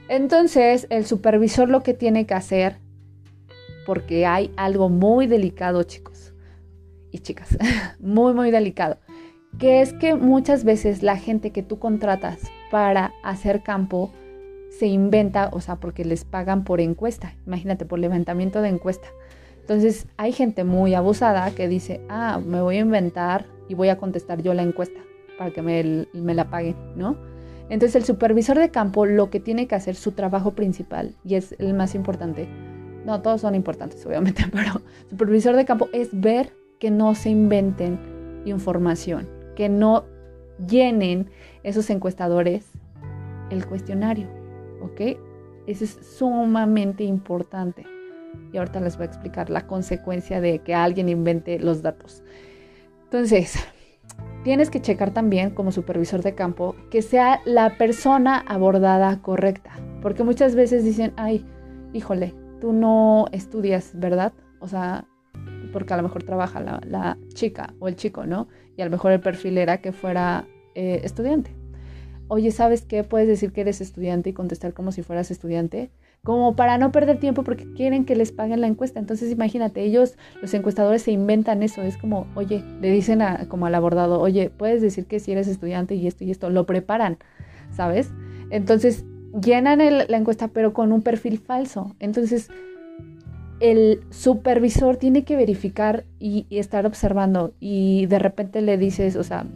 Entonces, 0.07 0.87
el 0.91 1.07
supervisor 1.07 1.69
lo 1.69 1.83
que 1.83 1.93
tiene 1.93 2.25
que 2.25 2.35
hacer, 2.35 2.77
porque 3.85 4.27
hay 4.27 4.53
algo 4.57 4.89
muy 4.91 5.27
delicado, 5.27 5.83
chicos 5.83 6.14
y 7.15 7.21
chicas, 7.21 7.57
muy, 8.01 8.35
muy 8.35 8.51
delicado, 8.51 8.99
que 9.61 9.81
es 9.81 9.93
que 9.93 10.17
muchas 10.17 10.65
veces 10.65 11.05
la 11.05 11.17
gente 11.17 11.53
que 11.53 11.63
tú 11.63 11.79
contratas 11.79 12.41
para 12.73 13.13
hacer 13.23 13.63
campo 13.63 14.13
se 14.69 14.87
inventa, 14.87 15.49
o 15.53 15.61
sea, 15.61 15.77
porque 15.77 16.05
les 16.05 16.25
pagan 16.25 16.65
por 16.65 16.81
encuesta, 16.81 17.37
imagínate, 17.47 17.85
por 17.85 18.01
levantamiento 18.01 18.63
de 18.63 18.71
encuesta. 18.71 19.07
Entonces, 19.61 20.09
hay 20.17 20.33
gente 20.33 20.65
muy 20.65 20.95
abusada 20.95 21.49
que 21.53 21.69
dice, 21.69 22.01
ah, 22.09 22.41
me 22.45 22.61
voy 22.61 22.79
a 22.79 22.81
inventar 22.81 23.47
y 23.69 23.75
voy 23.75 23.91
a 23.91 23.97
contestar 23.97 24.43
yo 24.43 24.53
la 24.53 24.63
encuesta 24.63 24.99
para 25.39 25.53
que 25.53 25.63
me, 25.63 26.09
me 26.13 26.35
la 26.35 26.51
paguen, 26.51 26.75
¿no? 26.97 27.17
Entonces 27.71 27.95
el 27.95 28.05
supervisor 28.05 28.59
de 28.59 28.71
campo 28.71 29.07
lo 29.07 29.31
que 29.31 29.39
tiene 29.39 29.69
que 29.69 29.77
hacer, 29.77 29.95
su 29.95 30.13
trabajo 30.13 30.55
principal, 30.55 31.15
y 31.25 31.37
es 31.37 31.55
el 31.61 31.75
más 31.75 31.95
importante, 31.95 32.49
no, 33.07 33.23
todos 33.23 33.41
son 33.41 33.55
importantes 33.55 34.05
obviamente, 34.05 34.45
pero 34.53 34.83
supervisor 35.09 35.55
de 35.55 35.65
campo 35.65 35.89
es 35.93 36.09
ver 36.13 36.53
que 36.85 36.91
no 36.91 37.15
se 37.15 37.31
inventen 37.31 37.99
información, 38.45 39.27
que 39.57 39.71
no 39.71 40.05
llenen 40.69 41.31
esos 41.63 41.89
encuestadores 41.89 42.73
el 43.49 43.65
cuestionario, 43.65 44.29
¿ok? 44.83 45.17
Eso 45.67 45.85
es 45.85 45.93
sumamente 46.19 47.03
importante. 47.03 47.87
Y 48.53 48.59
ahorita 48.59 48.81
les 48.81 48.99
voy 48.99 49.05
a 49.05 49.07
explicar 49.07 49.49
la 49.49 49.67
consecuencia 49.67 50.43
de 50.43 50.59
que 50.59 50.75
alguien 50.75 51.09
invente 51.09 51.59
los 51.59 51.81
datos. 51.81 52.23
Entonces, 53.05 53.55
tienes 54.43 54.69
que 54.69 54.83
checar 54.83 55.15
también 55.15 55.53
como 55.53 55.73
supervisor 55.73 56.21
de 56.21 56.35
campo 56.35 56.77
que 56.91 57.01
sea 57.01 57.41
la 57.47 57.79
persona 57.79 58.45
abordada 58.47 59.23
correcta, 59.23 59.71
porque 60.03 60.23
muchas 60.23 60.55
veces 60.55 60.85
dicen, 60.85 61.15
ay, 61.17 61.47
híjole, 61.95 62.35
tú 62.61 62.75
no 62.75 63.25
estudias, 63.33 63.93
¿verdad? 63.95 64.35
O 64.61 64.69
sea, 64.69 65.07
porque 65.75 65.93
a 65.93 65.97
lo 65.97 66.05
mejor 66.05 66.23
trabaja 66.23 66.61
la, 66.61 67.19
chica 67.35 67.75
o 67.81 67.89
el 67.89 67.97
chico, 67.97 68.27
¿no? 68.27 68.47
Y 68.77 68.83
a 68.83 68.85
lo 68.85 68.93
mejor 68.93 69.11
el 69.11 69.19
perfil 69.19 69.59
era 69.59 69.79
que 69.79 69.91
fuera 69.91 70.47
eh, 70.77 71.01
estudiante. 71.03 71.51
Oye, 72.29 72.53
¿sabes 72.53 72.83
qué? 72.83 73.03
Puedes 73.03 73.27
decir 73.27 73.53
que 73.53 73.63
eres 73.63 73.81
estudiante 73.81 74.31
y 74.31 74.33
contestar 74.35 74.73
como 74.73 74.93
si 74.93 75.03
fueras 75.03 75.33
estudiante 75.33 75.91
como 76.23 76.55
para 76.55 76.79
no 76.79 76.93
perder 76.93 77.19
tiempo 77.19 77.43
porque 77.43 77.67
quieren 77.75 78.05
que 78.05 78.15
les 78.15 78.31
paguen 78.31 78.61
la 78.61 78.69
encuesta. 78.69 79.01
Entonces 79.01 79.33
imagínate, 79.33 79.83
ellos, 79.83 80.17
los 80.41 80.55
encuestadores 80.55 81.03
se 81.03 81.11
inventan 81.11 81.65
eso, 81.65 81.83
es 81.83 81.99
como, 81.99 82.29
oye, 82.37 82.65
le 82.81 82.93
dicen 82.93 83.21
a, 83.21 83.49
como 83.49 83.67
al 83.67 83.75
abordado, 83.75 84.21
oye, 84.21 84.51
puedes 84.51 84.81
decir 84.81 85.07
que 85.07 85.19
si 85.19 85.33
eres 85.33 85.49
estudiante 85.49 85.97
y 85.97 86.07
esto 86.07 86.23
y 86.23 86.31
esto, 86.31 86.51
lo 86.51 86.67
preparan, 86.67 87.19
¿sabes? 87.73 88.13
Entonces 88.51 89.05
llenan 89.43 89.81
la 89.81 90.17
encuesta 90.17 90.47
pero 90.49 90.73
con 90.73 90.93
un 90.93 91.03
perfil 91.03 91.41
falso. 91.41 91.97
Entonces 91.99 92.49
el 93.65 94.05
supervisor 94.11 94.97
tiene 94.97 95.25
que 95.25 95.37
verificar 95.37 96.05
y, 96.19 96.47
estar 96.51 96.85
observando 96.85 97.55
y 97.61 98.05
de 98.07 98.19
repente 98.19 98.61
le 98.61 98.77
dices, 98.77 99.17
o 99.17 99.25
sea, 99.25 99.47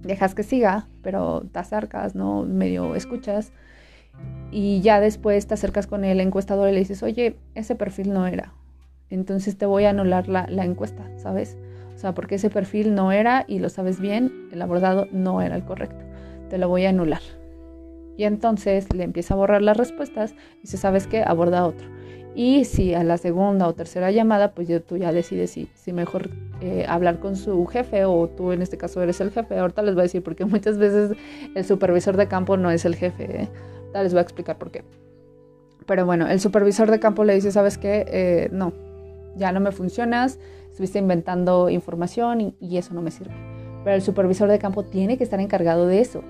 dejas 0.00 0.34
que 0.34 0.42
siga, 0.42 0.88
pero 1.02 1.42
te 1.52 1.58
acercas, 1.58 2.14
¿no? 2.14 2.44
Medio 2.44 2.94
escuchas 2.94 3.52
y 4.50 4.80
ya 4.80 4.98
después 4.98 5.46
te 5.46 5.54
acercas 5.54 5.86
con 5.86 6.04
el 6.04 6.20
encuestador 6.20 6.70
y 6.70 6.72
le 6.72 6.78
dices, 6.78 7.02
oye, 7.02 7.36
ese 7.54 7.74
perfil 7.74 8.14
no 8.14 8.26
era. 8.26 8.54
Entonces 9.10 9.58
te 9.58 9.66
voy 9.66 9.84
a 9.84 9.90
anular 9.90 10.28
la, 10.28 10.46
encuesta, 10.64 11.04
¿sabes? 11.18 11.58
O 11.94 11.98
sea, 11.98 12.14
porque 12.14 12.36
ese 12.36 12.48
perfil 12.48 12.94
no 12.94 13.12
era 13.12 13.44
y 13.46 13.58
lo 13.58 13.68
sabes 13.68 14.00
bien, 14.00 14.48
el 14.52 14.62
abordado 14.62 15.06
no 15.12 15.42
era 15.42 15.56
el 15.56 15.64
correcto. 15.64 16.02
Te 16.48 16.56
lo 16.56 16.68
voy 16.68 16.86
a 16.86 16.90
anular. 16.90 17.20
Y 18.16 18.24
entonces 18.24 18.90
le 18.94 19.04
empieza 19.04 19.34
a 19.34 19.36
borrar 19.36 19.60
las 19.60 19.76
respuestas 19.76 20.32
y 20.58 20.62
dice, 20.62 20.78
¿sabes 20.78 21.06
qué? 21.06 21.22
Aborda 21.22 21.66
otro. 21.66 21.86
Y 22.34 22.64
si 22.64 22.94
a 22.94 23.04
la 23.04 23.16
segunda 23.16 23.68
o 23.68 23.74
tercera 23.74 24.10
llamada, 24.10 24.52
pues 24.52 24.66
ya 24.66 24.80
tú 24.80 24.96
ya 24.96 25.12
decides 25.12 25.50
si, 25.50 25.68
si 25.74 25.92
mejor 25.92 26.30
eh, 26.60 26.84
hablar 26.88 27.20
con 27.20 27.36
su 27.36 27.64
jefe 27.66 28.04
o 28.04 28.28
tú 28.28 28.50
en 28.50 28.60
este 28.60 28.76
caso 28.76 29.00
eres 29.02 29.20
el 29.20 29.30
jefe. 29.30 29.58
Ahorita 29.58 29.82
les 29.82 29.94
voy 29.94 30.00
a 30.00 30.04
decir 30.04 30.22
porque 30.22 30.44
muchas 30.44 30.78
veces 30.78 31.16
el 31.54 31.64
supervisor 31.64 32.16
de 32.16 32.26
campo 32.26 32.56
no 32.56 32.70
es 32.70 32.84
el 32.84 32.96
jefe. 32.96 33.42
¿eh? 33.42 33.48
les 34.02 34.12
voy 34.12 34.18
a 34.18 34.22
explicar 34.22 34.58
por 34.58 34.70
qué. 34.70 34.82
Pero 35.86 36.06
bueno, 36.06 36.26
el 36.26 36.40
supervisor 36.40 36.90
de 36.90 36.98
campo 36.98 37.24
le 37.24 37.34
dice, 37.34 37.52
¿sabes 37.52 37.78
qué? 37.78 38.06
Eh, 38.08 38.48
no, 38.52 38.72
ya 39.36 39.52
no 39.52 39.60
me 39.60 39.70
funcionas, 39.72 40.38
estuviste 40.70 40.98
inventando 40.98 41.68
información 41.68 42.54
y, 42.58 42.76
eso 42.76 42.94
no 42.94 43.02
me 43.02 43.10
sirve. 43.10 43.34
Pero 43.84 43.96
el 43.96 44.02
supervisor 44.02 44.48
de 44.48 44.58
campo 44.58 44.82
tiene 44.82 45.18
que 45.18 45.24
estar 45.24 45.40
encargado 45.40 45.86
de 45.86 46.00
eso. 46.00 46.22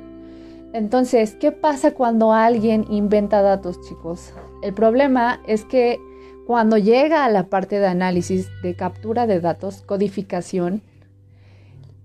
Entonces, 0.75 1.37
¿qué 1.37 1.53
pasa 1.53 1.93
cuando 1.93 2.33
alguien 2.33 2.85
inventa 2.91 3.43
datos, 3.43 3.81
chicos? 3.83 4.35
El 4.61 4.75
problema 4.75 5.41
es 5.47 5.65
que 5.65 6.01
cuando 6.49 6.79
llega 6.79 7.25
a 7.25 7.29
la 7.29 7.45
parte 7.45 7.79
de 7.79 7.87
análisis, 7.87 8.51
de 8.61 8.75
captura 8.75 9.29
de 9.29 9.39
datos, 9.39 9.83
codificación, 9.83 10.83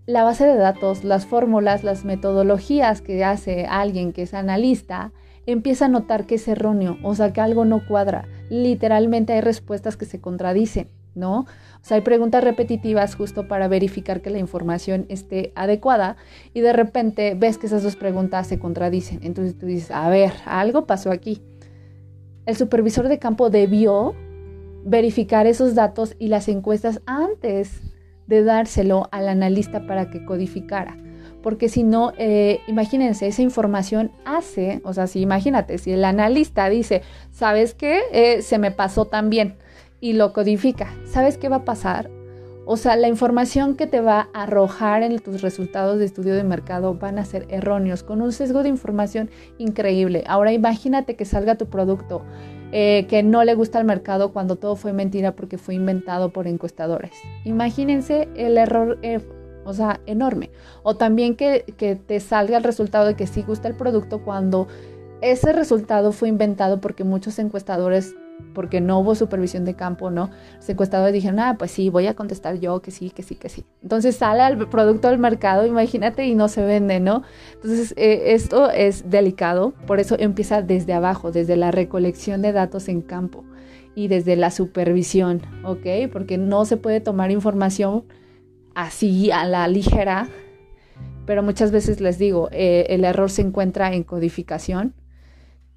la 0.05 0.23
base 0.23 0.45
de 0.45 0.55
datos, 0.55 1.03
las 1.03 1.25
fórmulas, 1.25 1.83
las 1.83 2.05
metodologías 2.05 3.01
que 3.01 3.23
hace 3.23 3.65
alguien 3.65 4.13
que 4.13 4.21
es 4.21 4.35
analista, 4.35 5.13
empieza 5.47 5.85
a 5.85 5.89
notar 5.89 6.27
que 6.27 6.35
es 6.35 6.47
erróneo, 6.47 6.99
o 7.01 7.15
sea, 7.15 7.33
que 7.33 7.41
algo 7.41 7.65
no 7.65 7.87
cuadra. 7.87 8.27
Literalmente 8.51 9.33
hay 9.33 9.41
respuestas 9.41 9.97
que 9.97 10.05
se 10.05 10.21
contradicen, 10.21 10.89
¿no? 11.15 11.47
O 11.81 11.85
sea, 11.85 11.95
hay 11.95 12.01
preguntas 12.01 12.43
repetitivas 12.43 13.15
justo 13.15 13.47
para 13.47 13.67
verificar 13.67 14.21
que 14.21 14.29
la 14.29 14.37
información 14.37 15.05
esté 15.09 15.51
adecuada 15.55 16.17
y 16.53 16.61
de 16.61 16.73
repente 16.73 17.35
ves 17.35 17.57
que 17.57 17.67
esas 17.67 17.83
dos 17.83 17.95
preguntas 17.95 18.47
se 18.47 18.59
contradicen. 18.59 19.19
Entonces 19.23 19.57
tú 19.57 19.65
dices, 19.65 19.91
a 19.91 20.09
ver, 20.09 20.33
algo 20.45 20.85
pasó 20.85 21.11
aquí. 21.11 21.41
El 22.45 22.55
supervisor 22.55 23.07
de 23.07 23.19
campo 23.19 23.49
debió 23.49 24.13
verificar 24.83 25.47
esos 25.47 25.75
datos 25.75 26.15
y 26.19 26.27
las 26.27 26.47
encuestas 26.47 27.01
antes 27.05 27.81
de 28.27 28.43
dárselo 28.43 29.07
al 29.11 29.29
analista 29.29 29.85
para 29.85 30.09
que 30.09 30.25
codificara 30.25 30.97
porque 31.41 31.69
si 31.69 31.83
no, 31.83 32.13
eh, 32.17 32.59
imagínense, 32.67 33.27
esa 33.27 33.41
información 33.41 34.11
hace, 34.25 34.81
o 34.83 34.93
sea, 34.93 35.07
si 35.07 35.21
imagínate, 35.21 35.77
si 35.77 35.91
el 35.91 36.03
analista 36.03 36.69
dice, 36.69 37.01
¿sabes 37.31 37.73
qué? 37.73 38.01
Eh, 38.11 38.41
se 38.41 38.57
me 38.57 38.71
pasó 38.71 39.05
también 39.05 39.55
y 39.99 40.13
lo 40.13 40.33
codifica, 40.33 40.93
¿sabes 41.05 41.37
qué 41.37 41.49
va 41.49 41.57
a 41.57 41.65
pasar? 41.65 42.09
O 42.65 42.77
sea, 42.77 42.95
la 42.95 43.07
información 43.07 43.75
que 43.75 43.87
te 43.87 43.99
va 43.99 44.29
a 44.31 44.43
arrojar 44.43 45.01
en 45.01 45.17
tus 45.19 45.41
resultados 45.41 45.97
de 45.97 46.05
estudio 46.05 46.35
de 46.35 46.43
mercado 46.43 46.93
van 46.93 47.17
a 47.17 47.25
ser 47.25 47.47
erróneos, 47.49 48.03
con 48.03 48.21
un 48.21 48.31
sesgo 48.31 48.61
de 48.61 48.69
información 48.69 49.31
increíble. 49.57 50.23
Ahora 50.27 50.53
imagínate 50.53 51.15
que 51.15 51.25
salga 51.25 51.55
tu 51.55 51.65
producto 51.65 52.21
eh, 52.71 53.07
que 53.09 53.23
no 53.23 53.43
le 53.43 53.55
gusta 53.55 53.79
al 53.79 53.85
mercado 53.85 54.31
cuando 54.31 54.55
todo 54.55 54.75
fue 54.75 54.93
mentira 54.93 55.35
porque 55.35 55.57
fue 55.57 55.73
inventado 55.73 56.31
por 56.31 56.45
encuestadores. 56.45 57.11
Imagínense 57.43 58.29
el 58.35 58.59
error 58.59 58.99
o 59.65 59.73
sea, 59.73 59.99
enorme. 60.05 60.51
O 60.83 60.95
también 60.95 61.35
que, 61.35 61.65
te 62.05 62.19
salga 62.19 62.57
el 62.57 62.63
resultado 62.63 63.05
de 63.05 63.15
que 63.15 63.27
sí 63.27 63.41
gusta 63.41 63.67
el 63.67 63.75
producto 63.75 64.23
cuando 64.23 64.67
ese 65.21 65.53
resultado 65.53 66.11
fue 66.11 66.29
inventado 66.29 66.79
porque 66.79 67.03
muchos 67.03 67.39
encuestadores, 67.39 68.15
porque 68.53 68.81
no 68.81 68.99
hubo 68.99 69.15
supervisión 69.15 69.65
de 69.65 69.75
campo, 69.75 70.09
¿no? 70.09 70.29
Los 70.57 70.69
encuestadores 70.69 71.13
dijeron, 71.13 71.39
ah, 71.39 71.55
pues 71.57 71.71
sí, 71.71 71.89
voy 71.89 72.07
a 72.07 72.15
contestar 72.15 72.59
yo 72.59 72.81
que 72.81 72.91
sí, 72.91 73.09
que 73.09 73.23
sí, 73.23 73.35
que 73.35 73.49
sí. 73.49 73.65
Entonces 73.81 74.15
sale 74.15 74.45
el 74.45 74.67
producto 74.67 75.07
al 75.07 75.17
mercado, 75.17 75.65
imagínate, 75.65 76.25
y 76.25 76.35
no 76.35 76.47
se 76.47 76.63
vende, 76.63 76.99
¿no? 76.99 77.23
Entonces 77.53 77.93
eh, 77.97 78.33
esto 78.33 78.69
es 78.69 79.09
delicado, 79.09 79.73
por 79.85 79.99
eso 79.99 80.15
empieza 80.19 80.61
desde 80.61 80.93
abajo, 80.93 81.31
desde 81.31 81.55
la 81.55 81.71
recolección 81.71 82.41
de 82.41 82.51
datos 82.51 82.89
en 82.89 83.01
campo 83.01 83.43
y 83.95 84.07
desde 84.07 84.35
la 84.35 84.51
supervisión, 84.51 85.41
¿ok? 85.63 86.11
Porque 86.11 86.37
no 86.37 86.65
se 86.65 86.77
puede 86.77 87.01
tomar 87.01 87.31
información 87.31 88.03
así 88.75 89.31
a 89.31 89.45
la 89.45 89.67
ligera, 89.67 90.27
pero 91.25 91.43
muchas 91.43 91.71
veces 91.71 92.01
les 92.01 92.17
digo, 92.17 92.49
eh, 92.51 92.87
el 92.89 93.05
error 93.05 93.29
se 93.29 93.41
encuentra 93.41 93.93
en 93.93 94.03
codificación 94.03 94.93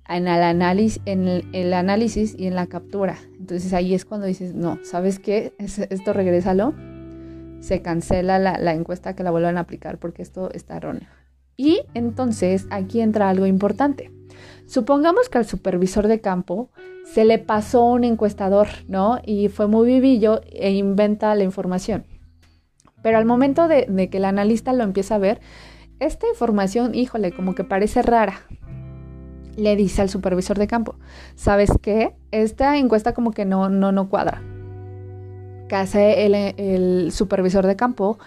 en 0.09 0.29
el, 0.29 0.43
análisis, 0.43 1.01
en 1.07 1.29
el, 1.53 1.73
análisis 1.73 2.35
y 2.39 2.47
en 2.47 2.55
la 2.55 2.67
captura. 2.67 3.17
Entonces 3.39 3.73
ahí 3.73 3.95
es 3.95 4.05
cuando 4.05 4.27
dices, 4.27 4.55
no, 4.55 4.79
¿sabes 4.83 5.19
qué? 5.19 5.55
esto 5.59 6.13
regrésalo. 6.13 6.75
Se 7.61 7.81
cancela 7.81 8.39
la, 8.39 8.75
encuesta 8.75 9.15
que 9.15 9.23
la 9.23 9.31
vuelvan 9.31 9.57
a 9.57 9.61
aplicar 9.61 9.99
porque 9.99 10.23
esto 10.23 10.51
está 10.53 10.77
erróneo. 10.77 11.09
Y 11.57 11.83
entonces 11.95 12.67
aquí 12.71 13.01
entra 13.01 13.29
algo 13.29 13.47
importante. 13.47 14.11
Supongamos 14.67 15.29
que 15.29 15.39
al 15.39 15.45
supervisor 15.45 16.09
de 16.09 16.21
campo 16.21 16.71
se 17.05 17.25
le 17.25 17.39
pasó 17.39 17.85
un 17.85 18.05
encuestador, 18.05 18.69
¿no? 18.89 19.21
Y 19.25 19.49
fue 19.49 19.69
muy 19.69 19.87
vivillo 19.87 20.41
e 20.51 20.73
inventa 20.73 21.35
la 21.35 21.45
información. 21.45 22.05
Pero 23.03 23.19
al 23.19 23.27
momento 23.27 23.69
de, 23.69 23.87
de, 23.89 24.09
que 24.09 24.17
el 24.17 24.25
analista 24.25 24.73
lo 24.73 24.83
empieza 24.83 25.17
a 25.17 25.19
ver, 25.19 25.41
esta 26.01 26.27
información, 26.27 26.95
híjole, 26.95 27.33
como 27.33 27.55
que 27.55 27.65
parece 27.65 28.03
rara. 28.03 28.41
Le 29.57 29.77
dice 29.77 30.03
al 30.03 30.09
supervisor 30.09 30.59
de 30.59 30.67
campo, 30.67 30.97
¿sabes 31.35 31.71
qué? 31.81 32.15
Esta 32.31 32.79
encuesta 32.79 33.13
como 33.13 33.33
que 33.33 33.45
no, 33.45 33.69
no, 33.69 33.93
no 33.93 34.09
cuadra. 34.09 34.43
¿Qué 35.69 35.77
hace 35.77 36.27
el, 36.27 36.35
el 36.35 37.13
supervisor 37.13 37.67
de 37.67 37.77
campo? 37.77 38.19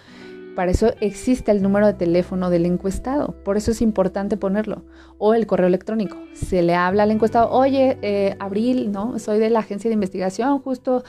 Para 0.55 0.72
eso 0.72 0.94
existe 1.01 1.51
el 1.51 1.62
número 1.62 1.86
de 1.86 1.94
teléfono 1.94 2.50
del 2.50 2.65
encuestado. 2.65 3.36
Por 3.44 3.58
eso 3.58 3.72
es 3.72 3.82
importante 3.82 4.38
ponerlo. 4.38 4.84
O 5.17 5.34
el 5.34 5.46
correo 5.46 5.67
electrónico. 5.67 6.17
Se 6.34 6.63
le 6.63 6.75
habla 6.75 7.03
al 7.03 7.12
encuestado, 7.12 7.51
oye, 7.51 7.98
eh, 8.01 8.36
Abril, 8.39 8.91
¿no? 8.91 9.20
Soy 9.20 9.38
de 9.38 9.50
la 9.50 9.60
agencia 9.60 9.89
de 9.89 9.96
investigación, 9.96 10.60
justo 10.60 11.03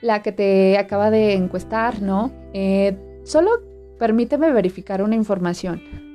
la 0.00 0.22
que 0.22 0.32
te 0.32 0.78
acaba 0.78 1.10
de 1.10 1.34
encuestar, 1.34 2.00
¿no? 2.00 2.32
Eh, 2.54 2.96
solo 3.24 3.50
permíteme 3.98 4.50
verificar 4.50 5.02
una 5.02 5.14
información. 5.14 6.05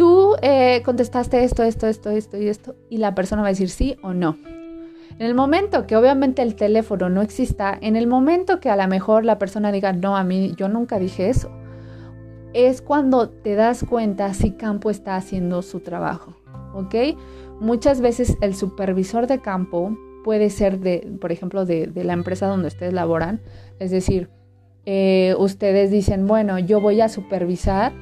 Tú 0.00 0.34
eh, 0.40 0.80
contestaste 0.82 1.44
esto, 1.44 1.62
esto, 1.62 1.86
esto, 1.86 2.08
esto 2.08 2.38
y 2.38 2.48
esto, 2.48 2.74
y 2.88 2.96
la 2.96 3.14
persona 3.14 3.42
va 3.42 3.48
a 3.48 3.50
decir 3.50 3.68
sí 3.68 3.98
o 4.02 4.14
no. 4.14 4.38
En 5.18 5.26
el 5.26 5.34
momento 5.34 5.86
que 5.86 5.94
obviamente 5.94 6.40
el 6.40 6.54
teléfono 6.54 7.10
no 7.10 7.20
exista, 7.20 7.76
en 7.78 7.96
el 7.96 8.06
momento 8.06 8.60
que 8.60 8.70
a 8.70 8.76
lo 8.76 8.88
mejor 8.88 9.26
la 9.26 9.38
persona 9.38 9.70
diga, 9.72 9.92
no, 9.92 10.16
a 10.16 10.24
mí 10.24 10.54
yo 10.56 10.70
nunca 10.70 10.98
dije 10.98 11.28
eso, 11.28 11.50
es 12.54 12.80
cuando 12.80 13.28
te 13.28 13.54
das 13.56 13.84
cuenta 13.84 14.32
si 14.32 14.52
campo 14.52 14.88
está 14.88 15.16
haciendo 15.16 15.60
su 15.60 15.80
trabajo, 15.80 16.34
¿ok? 16.72 16.94
Muchas 17.60 18.00
veces 18.00 18.38
el 18.40 18.54
supervisor 18.54 19.26
de 19.26 19.42
campo 19.42 19.94
puede 20.24 20.48
ser 20.48 20.80
de, 20.80 21.12
por 21.20 21.30
ejemplo, 21.30 21.66
de, 21.66 21.92
la 21.94 22.14
empresa 22.14 22.46
donde 22.46 22.68
ustedes 22.68 22.94
laboran, 22.94 23.42
es 23.78 23.90
decir, 23.90 24.30
eh, 24.86 25.34
ustedes 25.38 25.90
dicen, 25.90 26.26
bueno, 26.26 26.58
yo 26.58 26.80
voy 26.80 27.02
a 27.02 27.10
supervisar 27.10 27.92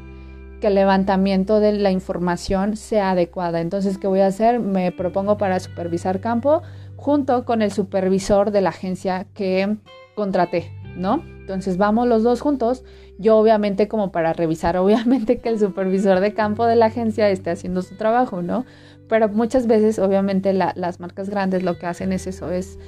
que 0.61 0.69
el 0.69 0.75
levantamiento 0.75 1.61
de 1.61 1.73
la 1.73 1.91
información 1.91 2.77
sea 2.77 3.11
adecuada. 3.11 3.61
Entonces, 3.61 3.99
¿qué 3.99 4.07
voy 4.07 4.21
a 4.21 4.27
hacer? 4.27 4.61
Me 4.61 4.93
propongo 4.93 5.39
para 5.39 5.61
supervisar 5.61 6.21
campo 6.21 6.63
junto 6.97 7.45
con 7.45 7.63
el 7.63 7.71
supervisor 7.71 8.51
de 8.51 8.61
la 8.61 8.71
agencia 8.71 9.27
que 9.35 9.77
contraté, 10.15 10.71
¿no? 10.97 11.23
Entonces 11.41 11.79
vamos 11.79 12.09
los 12.09 12.25
dos 12.25 12.41
juntos, 12.41 12.85
yo 13.19 13.39
obviamente 13.39 13.89
como 13.89 14.13
para 14.13 14.33
revisar, 14.33 14.77
obviamente 14.79 15.39
que 15.39 15.49
el 15.49 15.59
supervisor 15.59 16.21
de 16.21 16.35
campo 16.35 16.67
de 16.67 16.77
la 16.77 16.87
agencia 16.87 17.31
esté 17.31 17.51
haciendo 17.51 17.83
su 17.83 17.97
trabajo, 17.97 18.43
¿no? 18.43 18.67
Pero 19.09 19.29
muchas 19.29 19.67
veces 19.67 19.99
obviamente 19.99 20.53
las 20.53 21.01
marcas 21.01 21.31
grandes 21.31 21.63
lo 21.63 21.79
que 21.79 21.87
hacen 21.87 22.13
es 22.13 22.27
eso, 22.27 22.51
es 22.51 22.79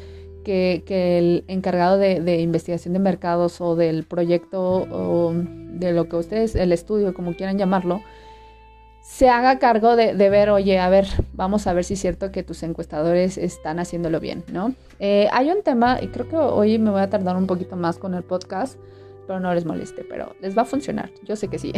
que, 0.42 0.82
el 1.18 1.44
encargado 1.48 1.98
de, 1.98 2.40
investigación 2.40 2.94
de 2.94 3.00
mercados 3.00 3.60
o 3.60 3.76
del 3.76 4.04
proyecto 4.04 4.86
o 4.90 5.32
de 5.34 5.92
lo 5.92 6.08
que 6.08 6.16
ustedes, 6.16 6.54
el 6.54 6.72
estudio, 6.72 7.14
como 7.14 7.34
quieran 7.34 7.58
llamarlo, 7.58 8.02
se 9.02 9.28
haga 9.28 9.58
cargo 9.58 9.96
de, 9.96 10.14
ver, 10.14 10.50
oye, 10.50 10.78
a 10.78 10.88
ver, 10.88 11.06
vamos 11.32 11.66
a 11.66 11.72
ver 11.72 11.84
si 11.84 11.94
es 11.94 12.00
cierto 12.00 12.30
que 12.30 12.42
tus 12.42 12.62
encuestadores 12.62 13.38
están 13.38 13.78
haciéndolo 13.78 14.20
bien, 14.20 14.44
¿no? 14.52 14.74
Eh, 14.98 15.28
hay 15.32 15.50
un 15.50 15.62
tema, 15.62 15.98
y 16.00 16.08
creo 16.08 16.28
que 16.28 16.36
hoy 16.36 16.78
me 16.78 16.90
voy 16.90 17.00
a 17.00 17.10
tardar 17.10 17.36
un 17.36 17.46
poquito 17.46 17.76
más 17.76 17.98
con 17.98 18.14
el 18.14 18.22
podcast, 18.22 18.78
pero 19.26 19.40
no 19.40 19.54
les 19.54 19.64
moleste, 19.64 20.04
pero 20.08 20.34
les 20.40 20.56
va 20.56 20.62
a 20.62 20.64
funcionar, 20.64 21.10
yo 21.24 21.36
sé 21.36 21.48
que 21.48 21.58
sí. 21.58 21.72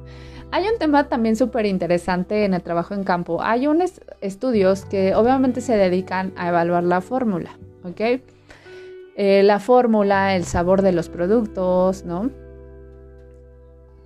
hay 0.50 0.64
un 0.66 0.78
tema 0.78 1.08
también 1.08 1.36
súper 1.36 1.66
interesante 1.66 2.44
en 2.44 2.54
el 2.54 2.62
trabajo 2.62 2.94
en 2.94 3.04
campo. 3.04 3.42
Hay 3.42 3.66
unos 3.66 4.00
estudios 4.20 4.84
que 4.84 5.14
obviamente 5.14 5.60
se 5.60 5.76
dedican 5.76 6.32
a 6.36 6.48
evaluar 6.48 6.84
la 6.84 7.00
fórmula, 7.00 7.58
¿ok? 7.90 8.22
Eh, 9.16 9.42
la 9.42 9.58
fórmula, 9.58 10.36
el 10.36 10.44
sabor 10.44 10.82
de 10.82 10.92
los 10.92 11.08
productos, 11.08 12.04
¿no? 12.04 12.30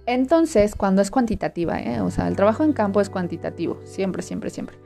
Entonces, 0.07 0.75
cuando 0.75 1.03
es 1.03 1.11
cuantitativa, 1.11 1.79
¿eh? 1.81 2.01
o 2.01 2.11
sea, 2.11 2.29
el 2.29 2.37
trabajo 2.37 2.65
en 2.65 2.73
campo 2.73 3.01
es 3.01 3.09
cuantitativo, 3.09 3.79
siempre, 3.85 4.23
siempre, 4.23 4.51
siempre. 4.51 4.77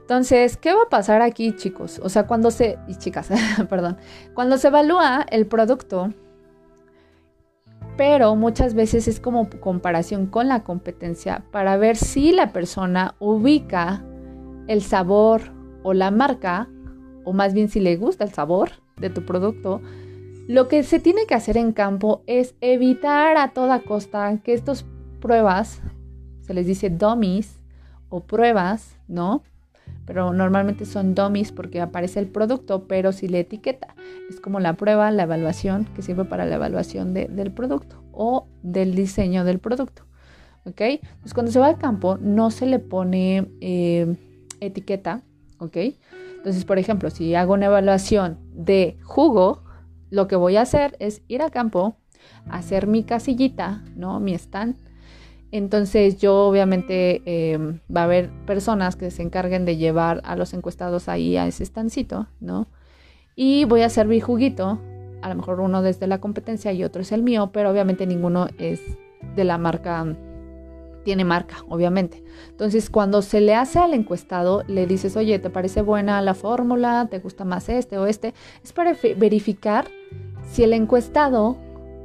Entonces, 0.00 0.56
¿qué 0.56 0.72
va 0.74 0.82
a 0.82 0.88
pasar 0.88 1.22
aquí, 1.22 1.56
chicos? 1.56 2.00
O 2.02 2.08
sea, 2.08 2.26
cuando 2.26 2.50
se, 2.50 2.78
y 2.86 2.96
chicas, 2.96 3.28
perdón, 3.70 3.96
cuando 4.34 4.58
se 4.58 4.68
evalúa 4.68 5.24
el 5.30 5.46
producto, 5.46 6.12
pero 7.96 8.36
muchas 8.36 8.74
veces 8.74 9.08
es 9.08 9.20
como 9.20 9.48
comparación 9.60 10.26
con 10.26 10.48
la 10.48 10.62
competencia 10.62 11.44
para 11.50 11.76
ver 11.76 11.96
si 11.96 12.32
la 12.32 12.52
persona 12.52 13.14
ubica 13.18 14.04
el 14.68 14.82
sabor 14.82 15.52
o 15.82 15.94
la 15.94 16.10
marca, 16.10 16.68
o 17.26 17.32
más 17.32 17.52
bien 17.52 17.68
si 17.68 17.80
le 17.80 17.96
gusta 17.96 18.24
el 18.24 18.32
sabor 18.32 18.70
de 18.96 19.10
tu 19.10 19.26
producto, 19.26 19.82
lo 20.46 20.68
que 20.68 20.84
se 20.84 21.00
tiene 21.00 21.26
que 21.26 21.34
hacer 21.34 21.56
en 21.56 21.72
campo 21.72 22.22
es 22.28 22.54
evitar 22.60 23.36
a 23.36 23.52
toda 23.52 23.80
costa 23.80 24.38
que 24.44 24.54
estas 24.54 24.86
pruebas, 25.20 25.82
se 26.42 26.54
les 26.54 26.66
dice 26.66 26.88
dummies 26.88 27.58
o 28.10 28.20
pruebas, 28.20 28.96
¿no? 29.08 29.42
Pero 30.06 30.32
normalmente 30.32 30.84
son 30.84 31.16
dummies 31.16 31.50
porque 31.50 31.80
aparece 31.80 32.20
el 32.20 32.28
producto, 32.28 32.86
pero 32.86 33.10
si 33.10 33.26
le 33.26 33.40
etiqueta. 33.40 33.88
Es 34.30 34.40
como 34.40 34.60
la 34.60 34.74
prueba, 34.74 35.10
la 35.10 35.24
evaluación 35.24 35.84
que 35.96 36.02
sirve 36.02 36.24
para 36.24 36.46
la 36.46 36.54
evaluación 36.54 37.12
del 37.12 37.50
producto 37.50 38.04
o 38.12 38.46
del 38.62 38.94
diseño 38.94 39.44
del 39.44 39.58
producto. 39.58 40.04
¿Ok? 40.64 40.80
Pues 41.22 41.34
cuando 41.34 41.50
se 41.50 41.58
va 41.58 41.66
al 41.66 41.78
campo 41.78 42.18
no 42.20 42.52
se 42.52 42.66
le 42.66 42.78
pone 42.78 43.50
eh, 43.60 44.14
etiqueta. 44.60 45.22
¿Ok? 45.58 45.76
Entonces, 46.46 46.64
por 46.64 46.78
ejemplo, 46.78 47.10
si 47.10 47.34
hago 47.34 47.54
una 47.54 47.66
evaluación 47.66 48.38
de 48.52 49.00
jugo, 49.02 49.64
lo 50.10 50.28
que 50.28 50.36
voy 50.36 50.54
a 50.54 50.60
hacer 50.60 50.96
es 51.00 51.22
ir 51.26 51.42
a 51.42 51.50
campo, 51.50 51.96
hacer 52.48 52.86
mi 52.86 53.02
casillita, 53.02 53.82
¿no? 53.96 54.20
Mi 54.20 54.32
stand. 54.34 54.76
Entonces 55.50 56.18
yo 56.18 56.46
obviamente 56.46 57.22
em, 57.26 57.80
va 57.94 58.02
a 58.02 58.04
haber 58.04 58.30
personas 58.46 58.94
que 58.94 59.10
se 59.10 59.24
encarguen 59.24 59.64
de 59.64 59.76
llevar 59.76 60.20
a 60.24 60.36
los 60.36 60.54
encuestados 60.54 61.08
ahí 61.08 61.36
a 61.36 61.48
ese 61.48 61.64
estancito, 61.64 62.28
¿no? 62.38 62.68
Y 63.34 63.64
voy 63.64 63.80
a 63.80 63.86
hacer 63.86 64.06
mi 64.06 64.20
juguito, 64.20 64.78
a 65.22 65.28
lo 65.28 65.34
mejor 65.34 65.58
uno 65.58 65.82
desde 65.82 66.06
la 66.06 66.20
competencia 66.20 66.72
y 66.72 66.84
otro 66.84 67.02
es 67.02 67.10
el 67.10 67.24
mío, 67.24 67.50
pero 67.52 67.70
obviamente 67.70 68.06
ninguno 68.06 68.46
es 68.60 68.80
de 69.34 69.42
la 69.42 69.58
marca, 69.58 70.16
tiene 71.06 71.24
marca, 71.24 71.58
obviamente. 71.68 72.24
Entonces 72.50 72.90
cuando 72.90 73.22
se 73.22 73.40
le 73.40 73.54
hace 73.54 73.78
al 73.78 73.94
encuestado, 73.94 74.64
le 74.66 74.88
dices, 74.88 75.16
oye, 75.16 75.38
¿te 75.38 75.50
parece 75.50 75.80
buena 75.80 76.20
la 76.20 76.34
fórmula? 76.34 77.06
¿Te 77.08 77.20
gusta 77.20 77.44
más 77.44 77.68
este 77.68 77.96
o 77.96 78.06
este? 78.06 78.34
Es 78.64 78.72
para 78.72 78.96
verificar 79.16 79.86
si 80.50 80.64
el 80.64 80.72
encuestado 80.72 81.56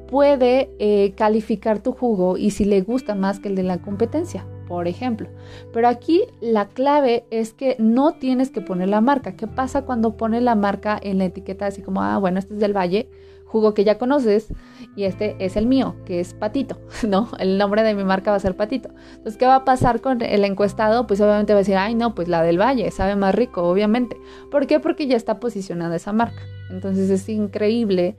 puede 0.07 0.69
eh, 0.77 1.13
calificar 1.17 1.81
tu 1.81 1.93
jugo 1.93 2.37
y 2.37 2.51
si 2.51 2.63
le 2.63 2.81
gusta 2.81 3.15
más 3.15 3.39
que 3.39 3.49
el 3.49 3.55
de 3.55 3.63
la 3.63 3.79
competencia, 3.79 4.45
por 4.67 4.87
ejemplo. 4.87 5.29
Pero 5.73 5.87
aquí 5.87 6.21
la 6.39 6.67
clave 6.67 7.25
es 7.31 7.53
que 7.53 7.75
no 7.79 8.11
tienes 8.11 8.51
que 8.51 8.61
poner 8.61 8.89
la 8.89 9.01
marca. 9.01 9.35
¿Qué 9.35 9.47
pasa 9.47 9.81
cuando 9.81 10.15
pones 10.15 10.43
la 10.43 10.53
marca 10.53 10.99
en 11.01 11.17
la 11.17 11.25
etiqueta 11.25 11.65
así 11.65 11.81
como, 11.81 12.03
ah, 12.03 12.19
bueno, 12.19 12.37
este 12.37 12.53
es 12.53 12.59
del 12.59 12.77
Valle, 12.77 13.09
jugo 13.51 13.73
que 13.73 13.83
ya 13.83 13.97
conoces, 13.97 14.47
y 14.95 15.03
este 15.03 15.35
es 15.39 15.57
el 15.57 15.67
mío, 15.67 15.95
que 16.05 16.19
es 16.19 16.33
Patito, 16.33 16.79
¿no? 17.07 17.29
El 17.37 17.57
nombre 17.57 17.83
de 17.83 17.93
mi 17.93 18.03
marca 18.03 18.31
va 18.31 18.37
a 18.37 18.39
ser 18.39 18.55
Patito. 18.55 18.89
Entonces, 19.11 19.37
¿qué 19.37 19.45
va 19.45 19.55
a 19.55 19.65
pasar 19.65 19.99
con 19.99 20.21
el 20.21 20.45
encuestado? 20.45 21.05
Pues 21.05 21.19
obviamente 21.19 21.53
va 21.53 21.57
a 21.57 21.61
decir, 21.61 21.75
ay, 21.75 21.95
no, 21.95 22.15
pues 22.15 22.27
la 22.27 22.43
del 22.43 22.59
Valle, 22.59 22.89
sabe 22.91 23.15
más 23.15 23.35
rico, 23.35 23.63
obviamente. 23.63 24.17
¿Por 24.49 24.67
qué? 24.67 24.79
Porque 24.79 25.07
ya 25.07 25.17
está 25.17 25.39
posicionada 25.39 25.97
esa 25.97 26.13
marca. 26.13 26.41
Entonces 26.69 27.09
es 27.09 27.27
increíble 27.27 28.15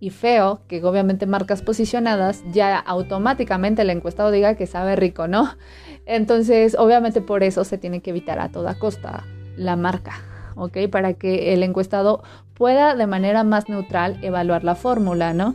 y 0.00 0.10
feo 0.10 0.60
que 0.68 0.84
obviamente 0.84 1.26
marcas 1.26 1.62
posicionadas 1.62 2.44
ya 2.52 2.78
automáticamente 2.78 3.82
el 3.82 3.90
encuestado 3.90 4.30
diga 4.30 4.54
que 4.54 4.66
sabe 4.66 4.96
rico, 4.96 5.26
¿no? 5.26 5.56
Entonces, 6.06 6.76
obviamente 6.78 7.20
por 7.20 7.42
eso 7.42 7.64
se 7.64 7.78
tiene 7.78 8.00
que 8.00 8.10
evitar 8.10 8.38
a 8.38 8.50
toda 8.50 8.78
costa 8.78 9.24
la 9.56 9.76
marca, 9.76 10.22
¿ok? 10.56 10.88
Para 10.90 11.14
que 11.14 11.52
el 11.52 11.62
encuestado 11.62 12.22
pueda 12.58 12.96
de 12.96 13.06
manera 13.06 13.44
más 13.44 13.68
neutral 13.68 14.18
evaluar 14.22 14.64
la 14.64 14.74
fórmula, 14.74 15.32
¿no? 15.32 15.54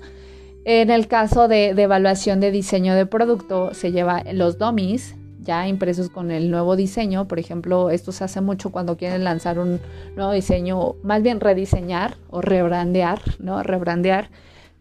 En 0.66 0.90
el 0.90 1.08
caso 1.08 1.50
de, 1.50 1.70
evaluación 1.72 2.40
de 2.40 2.50
diseño 2.50 2.96
de 2.96 3.06
producto, 3.06 3.74
se 3.74 3.92
lleva 3.92 4.24
los 4.32 4.58
dummies, 4.58 5.16
ya 5.42 5.68
impresos 5.68 6.10
con 6.10 6.32
el 6.32 6.50
nuevo 6.50 6.78
diseño. 6.78 7.28
Por 7.28 7.38
ejemplo, 7.38 7.90
esto 7.90 8.14
se 8.14 8.24
hace 8.24 8.40
mucho 8.40 8.72
cuando 8.72 8.96
quieren 8.96 9.26
lanzar 9.26 9.60
un 9.60 9.82
nuevo 10.16 10.32
diseño, 10.32 10.96
más 11.04 11.22
bien 11.22 11.42
rediseñar 11.42 12.16
o 12.30 12.42
rebrandear, 12.42 13.20
¿no? 13.40 13.62
Rebrandear 13.62 14.30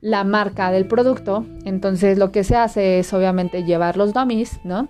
la 0.01 0.23
marca 0.23 0.71
del 0.71 0.87
producto. 0.87 1.45
Entonces 1.65 2.17
lo 2.17 2.31
que 2.31 2.45
se 2.45 2.55
hace 2.55 3.01
es 3.01 3.13
obviamente 3.13 3.65
llevar 3.65 3.97
los 3.97 4.15
dummies, 4.15 4.61
¿no? 4.63 4.89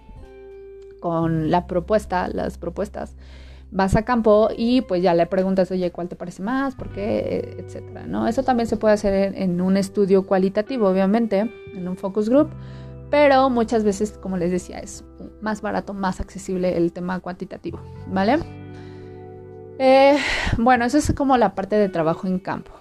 Con 1.00 1.50
la 1.50 1.66
propuesta, 1.66 2.28
las 2.28 2.58
propuestas. 2.58 3.16
Vas 3.72 3.96
a 3.96 4.04
campo 4.04 4.50
y 4.56 4.82
pues 4.82 5.02
ya 5.02 5.14
le 5.14 5.26
preguntas, 5.26 5.70
oye, 5.70 5.90
¿cuál 5.90 6.08
te 6.08 6.14
parece 6.14 6.42
más? 6.42 6.74
¿Por 6.76 6.90
qué? 6.90 7.56
Etcétera, 7.58 8.06
¿no? 8.06 8.28
Eso 8.28 8.42
también 8.42 8.68
se 8.68 8.76
puede 8.76 8.94
hacer 8.94 9.34
en, 9.34 9.60
un 9.60 9.76
estudio 9.76 10.26
cualitativo, 10.26 10.88
obviamente, 10.88 11.50
en 11.74 11.88
un 11.88 11.96
focus 11.96 12.28
group, 12.28 12.50
pero 13.10 13.48
muchas 13.50 13.82
veces, 13.82 14.12
como 14.12 14.36
les 14.36 14.50
decía, 14.50 14.78
es 14.78 15.04
más 15.40 15.62
barato, 15.62 15.94
más 15.94 16.20
accesible 16.20 16.76
el 16.76 16.92
tema 16.92 17.18
cuantitativo, 17.20 17.80
¿vale? 18.08 18.38
Eh, 19.78 20.18
bueno, 20.58 20.84
eso 20.84 20.98
es 20.98 21.12
como 21.14 21.38
la 21.38 21.54
parte 21.54 21.76
de 21.76 21.88
trabajo 21.88 22.26
en 22.26 22.38
campo. 22.38 22.72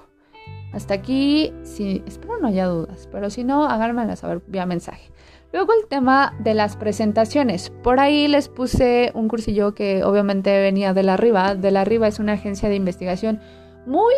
Hasta 0.73 0.93
aquí, 0.93 1.53
sí, 1.63 2.03
espero 2.05 2.37
no 2.37 2.47
haya 2.47 2.67
dudas, 2.67 3.07
pero 3.11 3.29
si 3.29 3.43
no, 3.45 3.65
háganmela 3.65 4.15
saber 4.17 4.41
vía 4.47 4.65
mensaje. 4.65 5.11
Luego 5.53 5.73
el 5.73 5.87
tema 5.87 6.33
de 6.39 6.53
las 6.53 6.77
presentaciones. 6.77 7.71
Por 7.83 7.99
ahí 7.99 8.27
les 8.27 8.47
puse 8.47 9.11
un 9.13 9.27
cursillo 9.27 9.73
que 9.73 10.03
obviamente 10.03 10.61
venía 10.61 10.93
de 10.93 11.03
la 11.03 11.17
Riva. 11.17 11.55
De 11.55 11.71
la 11.71 11.83
Riva 11.83 12.07
es 12.07 12.19
una 12.19 12.33
agencia 12.33 12.69
de 12.69 12.75
investigación 12.75 13.41
muy... 13.85 14.13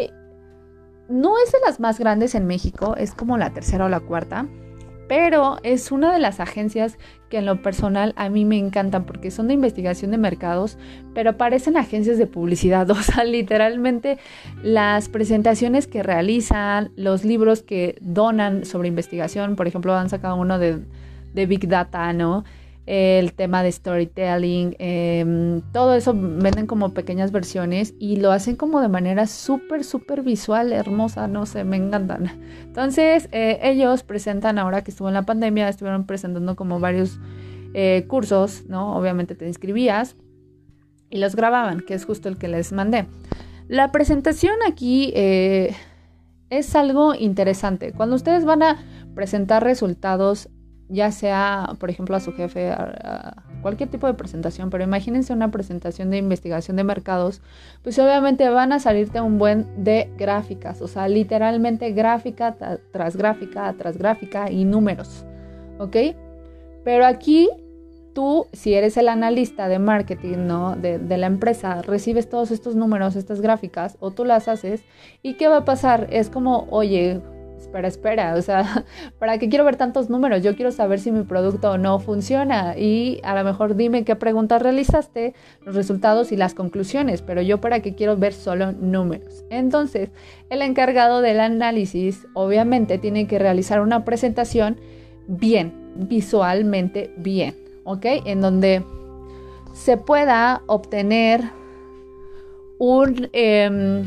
No 1.09 1.33
es 1.43 1.51
de 1.51 1.59
las 1.65 1.79
más 1.79 1.99
grandes 1.99 2.33
en 2.33 2.45
México, 2.45 2.95
es 2.97 3.13
como 3.13 3.37
la 3.37 3.51
tercera 3.51 3.85
o 3.85 3.89
la 3.89 3.99
cuarta, 3.99 4.47
pero 5.09 5.57
es 5.63 5.91
una 5.91 6.13
de 6.13 6.19
las 6.19 6.39
agencias 6.39 6.97
que 7.29 7.37
en 7.39 7.45
lo 7.45 7.61
personal 7.61 8.13
a 8.15 8.29
mí 8.29 8.45
me 8.45 8.57
encantan 8.57 9.05
porque 9.05 9.29
son 9.29 9.47
de 9.47 9.53
investigación 9.53 10.11
de 10.11 10.17
mercados, 10.17 10.77
pero 11.13 11.37
parecen 11.37 11.77
agencias 11.77 12.17
de 12.17 12.25
publicidad, 12.25 12.89
o 12.89 12.95
sea, 12.95 13.25
literalmente 13.25 14.17
las 14.63 15.09
presentaciones 15.09 15.87
que 15.87 16.03
realizan, 16.03 16.91
los 16.95 17.25
libros 17.25 17.63
que 17.63 17.97
donan 18.01 18.65
sobre 18.65 18.87
investigación, 18.87 19.55
por 19.55 19.67
ejemplo, 19.67 19.93
han 19.93 20.09
sacado 20.09 20.37
uno 20.37 20.57
de 20.57 20.79
de 21.33 21.45
Big 21.45 21.67
Data, 21.67 22.13
¿no? 22.13 22.43
el 22.85 23.33
tema 23.33 23.63
de 23.63 23.71
storytelling, 23.71 24.75
em, 24.77 25.61
todo 25.71 25.95
eso 25.95 26.13
venden 26.13 26.67
como 26.67 26.93
pequeñas 26.93 27.31
versiones 27.31 27.93
y 27.97 28.17
lo 28.17 28.31
hacen 28.31 28.57
como 28.57 28.81
de 28.81 28.89
manera 28.89 29.25
súper, 29.25 29.85
súper 29.85 30.21
visual, 30.21 30.73
hermosa, 30.73 31.27
no 31.29 31.45
sé, 31.45 31.63
me 31.63 31.77
encantan. 31.77 32.41
Entonces, 32.65 33.29
eh, 33.31 33.59
ellos 33.63 34.03
presentan, 34.03 34.59
ahora 34.59 34.83
que 34.83 34.91
estuvo 34.91 35.07
en 35.07 35.13
la 35.13 35.21
pandemia, 35.23 35.69
estuvieron 35.69 36.05
presentando 36.05 36.57
como 36.57 36.81
varios 36.81 37.19
eh, 37.73 38.05
cursos, 38.07 38.65
¿no? 38.67 38.97
Obviamente 38.97 39.33
te 39.35 39.47
inscribías 39.47 40.17
y 41.09 41.19
los 41.19 41.35
grababan, 41.35 41.79
que 41.79 41.93
es 41.93 42.05
justo 42.05 42.27
el 42.27 42.37
que 42.37 42.49
les 42.49 42.73
mandé. 42.73 43.05
La 43.69 43.93
presentación 43.93 44.55
aquí 44.67 45.13
eh, 45.15 45.73
es 46.49 46.75
algo 46.75 47.15
interesante. 47.15 47.93
Cuando 47.93 48.17
ustedes 48.17 48.43
van 48.43 48.61
a 48.61 48.77
presentar 49.15 49.63
resultados 49.63 50.49
ya 50.93 51.11
sea, 51.11 51.73
por 51.79 51.89
ejemplo, 51.89 52.15
a 52.15 52.19
su 52.19 52.33
jefe, 52.33 52.71
cualquier 53.61 53.89
tipo 53.89 54.05
de 54.05 54.13
presentación, 54.13 54.69
pero 54.69 54.83
imagínense 54.83 55.33
una 55.33 55.49
presentación 55.49 56.11
de 56.11 56.17
investigación 56.17 56.77
de 56.77 56.83
mercados, 56.83 57.41
pues 57.81 57.97
obviamente 57.97 58.47
van 58.49 58.71
a 58.73 58.79
salirte 58.79 59.19
un 59.19 59.39
buen 59.39 59.83
de 59.83 60.11
gráficas, 60.17 60.81
o 60.81 60.87
sea, 60.87 61.07
literalmente 61.07 61.91
gráfica 61.93 62.55
tras 62.91 63.17
gráfica 63.17 63.73
tras 63.77 63.97
gráfica 63.97 64.51
y 64.51 64.65
números, 64.65 65.25
¿ok? 65.79 65.97
Pero 66.83 67.05
aquí 67.07 67.49
tú, 68.13 68.45
si 68.53 68.75
eres 68.75 68.95
el 68.97 69.09
analista 69.09 69.67
de 69.67 69.79
marketing, 69.79 70.45
¿no? 70.45 70.75
De, 70.75 70.99
de, 70.99 71.17
la 71.17 71.25
empresa, 71.25 71.81
recibes 71.81 72.29
todos 72.29 72.51
estos 72.51 72.75
números, 72.75 73.15
estas 73.15 73.41
gráficas, 73.41 73.97
o 73.99 74.11
tú 74.11 74.25
las 74.25 74.47
haces, 74.47 74.83
¿y 75.23 75.33
qué 75.33 75.47
va 75.47 75.57
a 75.57 75.65
pasar? 75.65 76.07
Es 76.11 76.29
como, 76.29 76.67
oye, 76.69 77.21
espera, 77.57 77.87
espera, 77.87 78.35
o 78.35 78.41
sea, 78.41 78.85
¿para 79.19 79.37
qué 79.37 79.49
quiero 79.49 79.65
ver 79.65 79.75
tantos 79.75 80.09
números? 80.09 80.43
Yo 80.43 80.55
quiero 80.55 80.71
saber 80.71 80.99
si 80.99 81.11
mi 81.11 81.23
producto 81.23 81.77
no 81.77 81.99
funciona 81.99 82.77
y 82.77 83.19
a 83.23 83.35
lo 83.35 83.43
mejor 83.43 83.75
dime 83.75 84.03
qué 84.03 84.15
preguntas 84.15 84.61
realizaste, 84.61 85.33
los 85.65 85.75
resultados 85.75 86.31
y 86.31 86.37
las 86.37 86.53
conclusiones, 86.53 87.21
pero 87.21 87.41
yo 87.41 87.59
para 87.61 87.79
qué 87.81 87.95
quiero 87.95 88.17
ver 88.17 88.33
solo 88.33 88.71
números. 88.71 89.43
Entonces, 89.49 90.09
el 90.49 90.61
encargado 90.61 91.21
del 91.21 91.39
análisis 91.39 92.27
obviamente 92.33 92.97
tiene 92.97 93.27
que 93.27 93.39
realizar 93.39 93.81
una 93.81 94.05
presentación 94.05 94.77
bien, 95.27 95.73
visualmente 95.95 97.13
bien, 97.17 97.55
¿ok? 97.85 98.05
En 98.25 98.41
donde 98.41 98.83
se 99.73 99.97
pueda 99.97 100.61
obtener 100.67 101.41
un... 102.77 103.29
Eh, 103.33 104.03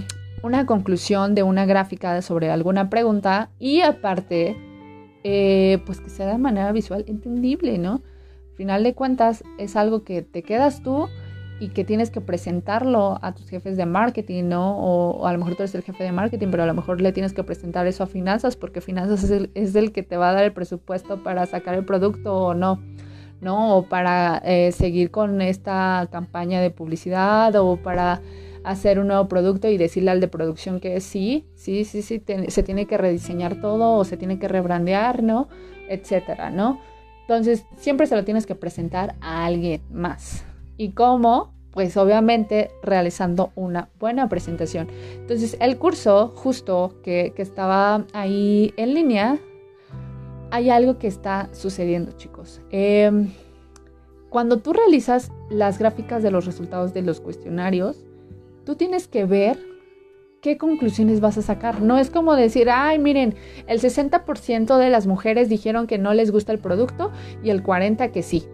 una 0.46 0.64
conclusión 0.64 1.34
de 1.34 1.42
una 1.42 1.66
gráfica 1.66 2.22
sobre 2.22 2.50
alguna 2.50 2.88
pregunta 2.88 3.50
y 3.58 3.80
aparte, 3.80 4.56
eh, 5.24 5.82
pues 5.84 6.00
que 6.00 6.08
sea 6.08 6.26
de 6.28 6.38
manera 6.38 6.72
visual 6.72 7.04
entendible, 7.08 7.78
¿no? 7.78 8.02
Al 8.50 8.56
final 8.56 8.84
de 8.84 8.94
cuentas 8.94 9.44
es 9.58 9.76
algo 9.76 10.04
que 10.04 10.22
te 10.22 10.42
quedas 10.42 10.82
tú 10.82 11.08
y 11.58 11.68
que 11.68 11.84
tienes 11.84 12.10
que 12.10 12.20
presentarlo 12.20 13.18
a 13.22 13.34
tus 13.34 13.48
jefes 13.48 13.76
de 13.76 13.86
marketing, 13.86 14.44
¿no? 14.44 14.78
O, 14.78 15.26
a 15.26 15.32
lo 15.32 15.38
mejor 15.38 15.56
tú 15.56 15.62
eres 15.62 15.74
el 15.74 15.82
jefe 15.82 16.04
de 16.04 16.12
marketing, 16.12 16.48
pero 16.50 16.62
a 16.62 16.66
lo 16.66 16.74
mejor 16.74 17.00
le 17.00 17.12
tienes 17.12 17.32
que 17.32 17.42
presentar 17.42 17.86
eso 17.86 18.04
a 18.04 18.06
finanzas 18.06 18.56
porque 18.56 18.80
finanzas 18.80 19.24
es 19.54 19.74
el, 19.74 19.92
que 19.92 20.02
te 20.02 20.16
va 20.16 20.30
a 20.30 20.32
dar 20.32 20.44
el 20.44 20.52
presupuesto 20.52 21.22
para 21.22 21.46
sacar 21.46 21.74
el 21.74 21.84
producto 21.84 22.34
o 22.34 22.54
no. 22.54 22.80
¿no? 23.40 23.76
O 23.76 23.82
para 23.82 24.40
eh, 24.44 24.72
seguir 24.72 25.10
con 25.10 25.42
esta 25.42 26.08
campaña 26.10 26.60
de 26.60 26.70
publicidad 26.70 27.54
o 27.56 27.76
para 27.76 28.22
hacer 28.66 28.98
un 28.98 29.06
nuevo 29.06 29.28
producto 29.28 29.68
y 29.68 29.78
decirle 29.78 30.10
al 30.10 30.20
de 30.20 30.26
producción 30.26 30.80
que 30.80 31.00
sí, 31.00 31.46
sí, 31.54 31.84
sí, 31.84 32.02
sí, 32.02 32.20
se 32.48 32.62
tiene 32.64 32.86
que 32.86 32.98
rediseñar 32.98 33.60
todo 33.60 33.94
o 33.94 34.04
se 34.04 34.16
tiene 34.16 34.40
que 34.40 34.48
rebrandear, 34.48 35.22
¿no? 35.22 35.48
Etcétera, 35.88 36.50
¿no? 36.50 36.80
Entonces, 37.20 37.64
siempre 37.76 38.08
se 38.08 38.16
lo 38.16 38.24
tienes 38.24 38.44
que 38.44 38.56
presentar 38.56 39.14
a 39.20 39.44
alguien 39.46 39.82
más. 39.92 40.44
¿Y 40.76 40.90
cómo? 40.90 41.54
Pues 41.70 41.96
obviamente 41.96 42.72
realizando 42.82 43.52
una 43.54 43.88
buena 44.00 44.28
presentación. 44.28 44.88
Entonces, 45.14 45.56
el 45.60 45.78
curso 45.78 46.32
justo 46.34 46.96
que, 47.04 47.32
estaba 47.36 48.04
ahí 48.14 48.74
en 48.76 48.94
línea, 48.94 49.38
hay 50.50 50.70
algo 50.70 50.98
que 50.98 51.06
está 51.06 51.50
sucediendo, 51.52 52.12
chicos. 52.12 52.60
Em, 52.70 53.30
cuando 54.28 54.58
tú 54.58 54.72
realizas 54.72 55.30
las 55.50 55.78
gráficas 55.78 56.24
de 56.24 56.32
los 56.32 56.46
resultados 56.46 56.92
de 56.94 57.02
los 57.02 57.20
cuestionarios, 57.20 58.06
tú 58.66 58.74
tienes 58.74 59.08
que 59.08 59.24
ver 59.24 59.58
qué 60.42 60.58
conclusiones 60.58 61.20
vas 61.20 61.38
a 61.38 61.42
sacar. 61.42 61.80
No 61.80 61.98
es 61.98 62.10
como 62.10 62.36
decir, 62.36 62.68
ay, 62.68 62.98
miren, 62.98 63.34
el 63.66 63.80
60% 63.80 64.76
de 64.76 64.90
las 64.90 65.06
mujeres 65.06 65.48
dijeron 65.48 65.86
que 65.86 65.96
no 65.96 66.12
les 66.12 66.30
gusta 66.30 66.52
el 66.52 66.58
producto 66.58 67.12
y 67.42 67.50
el 67.50 67.64
40% 67.64 68.10
que 68.10 68.22
sí. 68.22 68.44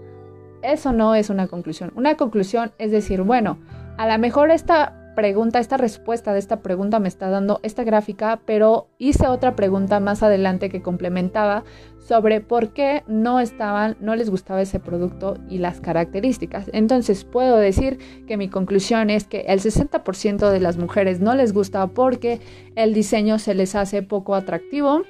Eso 0.62 0.92
no 0.92 1.16
es 1.16 1.28
una 1.28 1.48
conclusión. 1.48 1.92
Una 1.96 2.16
conclusión 2.16 2.72
es 2.78 2.92
decir, 2.92 3.22
bueno, 3.22 3.58
a 3.96 4.06
lo 4.06 4.16
mejor 4.18 4.50
esta 4.52 5.01
pregunta, 5.14 5.58
esta 5.58 5.76
respuesta 5.76 6.32
de 6.32 6.38
esta 6.38 6.60
pregunta 6.60 6.98
me 6.98 7.08
está 7.08 7.28
dando 7.28 7.60
esta 7.62 7.84
gráfica, 7.84 8.40
pero 8.44 8.88
hice 8.98 9.26
otra 9.28 9.56
pregunta 9.56 10.00
más 10.00 10.22
adelante 10.22 10.68
que 10.68 10.82
complementaba 10.82 11.64
sobre 11.98 12.40
por 12.40 12.72
qué 12.72 13.04
no 13.06 13.40
estaban, 13.40 13.96
no 14.00 14.16
les 14.16 14.30
gustaba 14.30 14.62
ese 14.62 14.80
producto 14.80 15.36
y 15.48 15.58
las 15.58 15.80
características. 15.80 16.70
Entonces 16.72 17.24
puedo 17.24 17.56
decir 17.56 17.98
que 18.26 18.36
mi 18.36 18.48
conclusión 18.48 19.10
es 19.10 19.24
que 19.24 19.40
el 19.48 19.60
60% 19.60 20.50
de 20.50 20.60
las 20.60 20.78
mujeres 20.78 21.20
no 21.20 21.34
les 21.34 21.52
gusta 21.52 21.86
porque 21.88 22.40
el 22.76 22.94
diseño 22.94 23.38
se 23.38 23.54
les 23.54 23.74
hace 23.74 24.02
poco 24.02 24.34
atractivo 24.34 25.02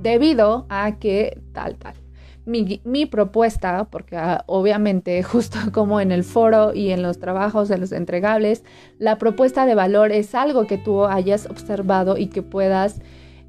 debido 0.00 0.66
a 0.68 0.98
que 0.98 1.40
tal, 1.52 1.76
tal 1.76 2.03
mi, 2.46 3.06
propuesta, 3.06 3.88
porque 3.90 4.16
ah, 4.16 4.44
obviamente 4.46 5.22
justo 5.24 5.58
como 5.72 6.00
en 6.00 6.12
el 6.12 6.24
foro 6.24 6.74
y 6.74 6.90
en 6.90 7.02
los 7.02 7.18
trabajos 7.18 7.68
de 7.68 7.78
los 7.78 7.92
entregables, 7.92 8.64
la 8.98 9.18
propuesta 9.18 9.66
de 9.66 9.74
valor 9.74 10.12
es 10.12 10.34
algo 10.34 10.66
que 10.66 10.78
tú 10.78 11.04
hayas 11.04 11.46
observado 11.46 12.16
y 12.16 12.26
que 12.26 12.42
puedas 12.42 13.00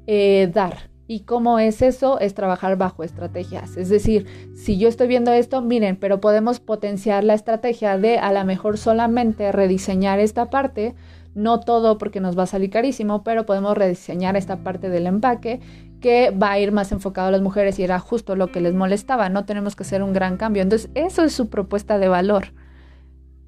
eh, 0.06 0.50
dar. 0.52 0.90
¿Y 1.08 1.20
cómo 1.20 1.60
es 1.60 1.82
eso? 1.82 2.18
Es 2.18 2.34
trabajar 2.34 2.76
bajo 2.76 3.04
estrategias. 3.04 3.76
Es 3.76 3.88
decir, 3.88 4.26
si 4.56 4.76
yo 4.76 4.88
estoy 4.88 5.06
viendo 5.06 5.32
esto, 5.32 5.62
miren, 5.62 5.96
pero 5.96 6.20
podemos 6.20 6.58
potenciar 6.58 7.22
la 7.22 7.34
estrategia 7.34 7.96
de 7.96 8.18
a 8.18 8.32
lo 8.32 8.44
mejor 8.44 8.76
solamente 8.76 9.52
rediseñar 9.52 10.18
esta 10.18 10.50
parte, 10.50 10.96
no 11.36 11.60
todo 11.60 11.98
porque 11.98 12.18
nos 12.18 12.36
va 12.36 12.44
a 12.44 12.46
salir 12.46 12.70
carísimo, 12.70 13.22
pero 13.22 13.46
podemos 13.46 13.76
rediseñar 13.76 14.36
esta 14.36 14.56
parte 14.64 14.88
del 14.88 15.06
empaque 15.06 15.60
que 16.00 16.30
va 16.30 16.52
a 16.52 16.58
ir 16.58 16.72
más 16.72 16.92
enfocado 16.92 17.28
a 17.28 17.30
las 17.30 17.42
mujeres 17.42 17.78
y 17.78 17.82
era 17.82 17.98
justo 17.98 18.36
lo 18.36 18.52
que 18.52 18.60
les 18.60 18.74
molestaba, 18.74 19.28
no 19.28 19.44
tenemos 19.44 19.76
que 19.76 19.82
hacer 19.82 20.02
un 20.02 20.12
gran 20.12 20.36
cambio. 20.36 20.62
Entonces, 20.62 20.90
eso 20.94 21.24
es 21.24 21.32
su 21.32 21.48
propuesta 21.48 21.98
de 21.98 22.08
valor. 22.08 22.52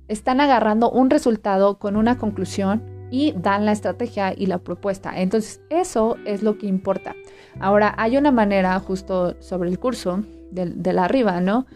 Están 0.09 0.41
agarrando 0.41 0.91
un 0.91 1.11
resultado 1.11 1.79
con 1.79 1.97
una 1.97 2.17
conclusión 2.19 2.83
y 3.11 3.33
dan 3.33 3.65
la 3.65 3.73
estrategia 3.73 4.35
y 4.37 4.47
la 4.47 4.59
propuesta. 4.59 5.21
Entonces, 5.21 5.61
eso 5.71 6.17
es 6.25 6.43
lo 6.43 6.59
que 6.59 6.67
importa. 6.67 7.15
Ahora, 7.61 7.95
hay 7.97 8.17
una 8.17 8.33
manera 8.33 8.79
justo 8.81 9.41
sobre 9.41 9.71
el 9.71 9.79
curso 9.79 10.25
de, 10.51 10.93
la 10.93 11.05
arriba, 11.05 11.41
¿no? 11.41 11.67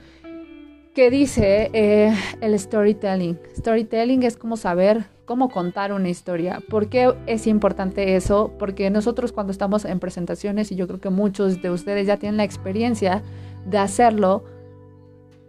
Que 0.94 1.10
dice 1.10 1.70
eh, 1.72 2.14
el 2.40 2.58
storytelling. 2.58 3.38
Storytelling 3.56 4.22
es 4.22 4.36
como 4.36 4.56
saber 4.56 5.06
cómo 5.24 5.48
contar 5.48 5.92
una 5.92 6.08
historia. 6.08 6.60
¿Por 6.68 6.88
qué 6.88 7.14
es 7.26 7.46
importante 7.46 8.16
eso? 8.16 8.52
Porque 8.58 8.90
nosotros 8.90 9.32
cuando 9.32 9.52
estamos 9.52 9.84
en 9.84 10.00
presentaciones, 10.00 10.72
y 10.72 10.76
yo 10.76 10.86
creo 10.86 11.00
que 11.00 11.10
muchos 11.10 11.62
de 11.62 11.70
ustedes 11.70 12.06
ya 12.06 12.16
tienen 12.16 12.36
la 12.36 12.44
experiencia 12.44 13.22
de 13.64 13.78
hacerlo, 13.78 14.44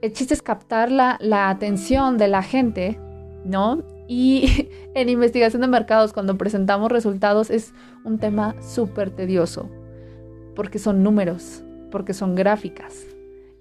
el 0.02 0.14
chiste 0.14 0.34
es 0.34 0.42
captar 0.42 0.92
la, 0.92 1.18
atención 1.50 2.18
de 2.18 2.28
la 2.28 2.44
gente 2.44 3.00
¿no? 3.46 3.84
Y 4.08 4.70
en 4.96 5.10
investigación 5.10 5.62
de 5.62 5.68
mercados, 5.68 6.14
cuando 6.14 6.38
presentamos 6.38 6.92
resultados, 6.92 7.50
es 7.50 7.74
un 8.04 8.20
tema 8.20 8.56
súper 8.62 9.10
tedioso, 9.10 9.70
porque 10.56 10.80
son 10.80 11.04
números, 11.04 11.64
porque 11.92 12.14
son 12.14 12.36
gráficas. 12.36 13.13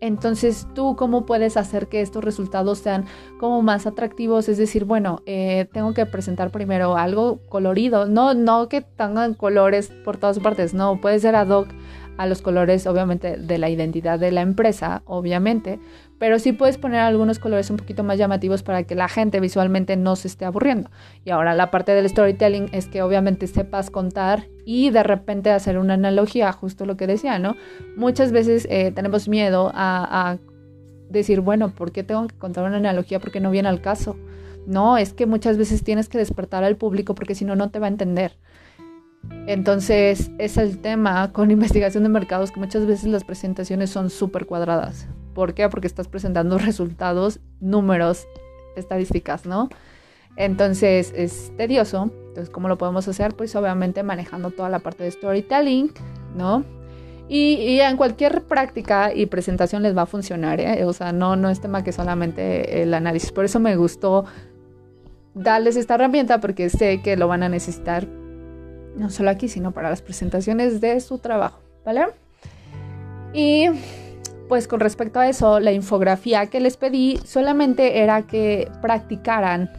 Entonces, 0.02 0.66
¿tú 0.74 0.96
cómo 0.96 1.26
puedes 1.26 1.56
hacer 1.56 1.86
que 1.86 2.00
estos 2.00 2.24
resultados 2.24 2.80
sean 2.80 3.04
como 3.38 3.62
más 3.62 3.86
atractivos? 3.86 4.48
Es 4.48 4.58
decir, 4.58 4.84
bueno, 4.84 5.22
eh, 5.26 5.68
tengo 5.72 5.94
que 5.94 6.06
presentar 6.06 6.50
primero 6.50 6.96
algo 6.96 7.38
colorido, 7.48 8.06
no, 8.06 8.34
no 8.34 8.68
que 8.68 8.80
tengan 8.80 9.34
colores 9.34 9.92
por 10.04 10.16
todas 10.16 10.40
partes, 10.40 10.74
no, 10.74 11.00
puede 11.00 11.20
ser 11.20 11.36
ad 11.36 11.50
hoc 11.50 11.68
a 12.18 12.26
los 12.26 12.42
colores, 12.42 12.86
obviamente, 12.86 13.36
de 13.36 13.58
la 13.58 13.70
identidad 13.70 14.18
de 14.18 14.32
la 14.32 14.42
empresa, 14.42 15.02
obviamente, 15.06 15.78
pero 16.18 16.38
sí 16.38 16.52
puedes 16.52 16.78
poner 16.78 17.00
algunos 17.00 17.38
colores 17.38 17.68
un 17.70 17.78
poquito 17.78 18.04
más 18.04 18.16
llamativos 18.16 18.62
para 18.62 18.84
que 18.84 18.94
la 18.94 19.08
gente 19.08 19.40
visualmente 19.40 19.96
no 19.96 20.14
se 20.14 20.28
esté 20.28 20.44
aburriendo. 20.44 20.88
Y 21.24 21.30
ahora 21.30 21.52
la 21.54 21.72
parte 21.72 21.92
del 21.92 22.08
storytelling 22.08 22.68
es 22.70 22.86
que 22.86 23.02
obviamente 23.02 23.48
sepas 23.48 23.90
contar 23.90 24.46
y 24.64 24.90
de 24.90 25.02
repente 25.02 25.50
hacer 25.50 25.78
una 25.78 25.94
analogía, 25.94 26.52
justo 26.52 26.86
lo 26.86 26.96
que 26.96 27.08
decía, 27.08 27.40
¿no? 27.40 27.56
Muchas 27.96 28.30
veces 28.30 28.68
eh, 28.70 28.92
tenemos 28.94 29.28
miedo 29.28 29.72
a, 29.74 30.36
decir, 31.10 31.40
bueno, 31.40 31.74
¿por 31.74 31.92
qué 31.92 32.04
tengo 32.04 32.26
que 32.28 32.38
contar 32.38 32.64
una 32.64 32.76
analogía? 32.76 33.18
Porque 33.18 33.40
no 33.40 33.50
viene 33.50 33.68
al 33.68 33.80
caso. 33.80 34.16
No, 34.66 34.98
es 34.98 35.12
que 35.12 35.26
muchas 35.26 35.58
veces 35.58 35.82
tienes 35.82 36.08
que 36.08 36.18
despertar 36.18 36.62
al 36.62 36.76
público 36.76 37.14
porque 37.14 37.34
si 37.34 37.44
no, 37.44 37.56
no 37.56 37.70
te 37.70 37.80
va 37.80 37.86
a 37.86 37.90
entender. 37.90 38.38
Entonces, 39.46 40.30
es 40.38 40.56
el 40.56 40.78
tema 40.78 41.32
con 41.32 41.50
investigación 41.52 42.02
de 42.02 42.08
mercados 42.08 42.52
que 42.52 42.60
muchas 42.60 42.86
veces 42.86 43.08
las 43.10 43.24
presentaciones 43.24 43.90
son 43.90 44.10
súper 44.10 44.46
cuadradas. 44.46 45.06
¿Por 45.34 45.54
qué? 45.54 45.68
Porque 45.68 45.86
estás 45.86 46.08
presentando 46.08 46.58
resultados, 46.58 47.40
números, 47.60 48.26
estadísticas, 48.76 49.46
¿no? 49.46 49.68
Entonces 50.36 51.12
es 51.14 51.52
tedioso. 51.56 52.10
Entonces, 52.28 52.50
¿cómo 52.50 52.68
lo 52.68 52.78
podemos 52.78 53.06
hacer? 53.08 53.34
Pues 53.34 53.54
obviamente 53.56 54.02
manejando 54.02 54.50
toda 54.50 54.68
la 54.68 54.78
parte 54.78 55.04
de 55.04 55.10
storytelling, 55.10 55.92
¿no? 56.36 56.64
Y, 57.28 57.80
en 57.80 57.96
cualquier 57.96 58.42
práctica 58.42 59.14
y 59.14 59.24
presentación 59.26 59.82
les 59.82 59.96
va 59.96 60.02
a 60.02 60.06
funcionar, 60.06 60.60
¿eh? 60.60 60.84
O 60.84 60.92
sea, 60.92 61.12
no, 61.12 61.34
no 61.36 61.48
es 61.48 61.60
tema 61.60 61.82
que 61.82 61.92
solamente 61.92 62.82
el 62.82 62.92
análisis. 62.92 63.32
Por 63.32 63.46
eso 63.46 63.58
me 63.58 63.76
gustó 63.76 64.26
darles 65.34 65.76
esta 65.76 65.94
herramienta 65.94 66.40
porque 66.40 66.68
sé 66.68 67.00
que 67.00 67.16
lo 67.16 67.28
van 67.28 67.42
a 67.42 67.48
necesitar 67.48 68.06
no 68.96 69.10
solo 69.10 69.30
aquí, 69.30 69.48
sino 69.48 69.72
para 69.72 69.90
las 69.90 70.02
presentaciones 70.02 70.80
de 70.80 71.00
su 71.00 71.18
trabajo, 71.18 71.60
¿vale? 71.84 72.06
Y 73.32 73.68
pues 74.48 74.68
con 74.68 74.80
respecto 74.80 75.18
a 75.18 75.28
eso, 75.28 75.60
la 75.60 75.72
infografía 75.72 76.46
que 76.46 76.60
les 76.60 76.76
pedí 76.76 77.18
solamente 77.24 78.00
era 78.00 78.22
que 78.26 78.70
practicaran 78.82 79.70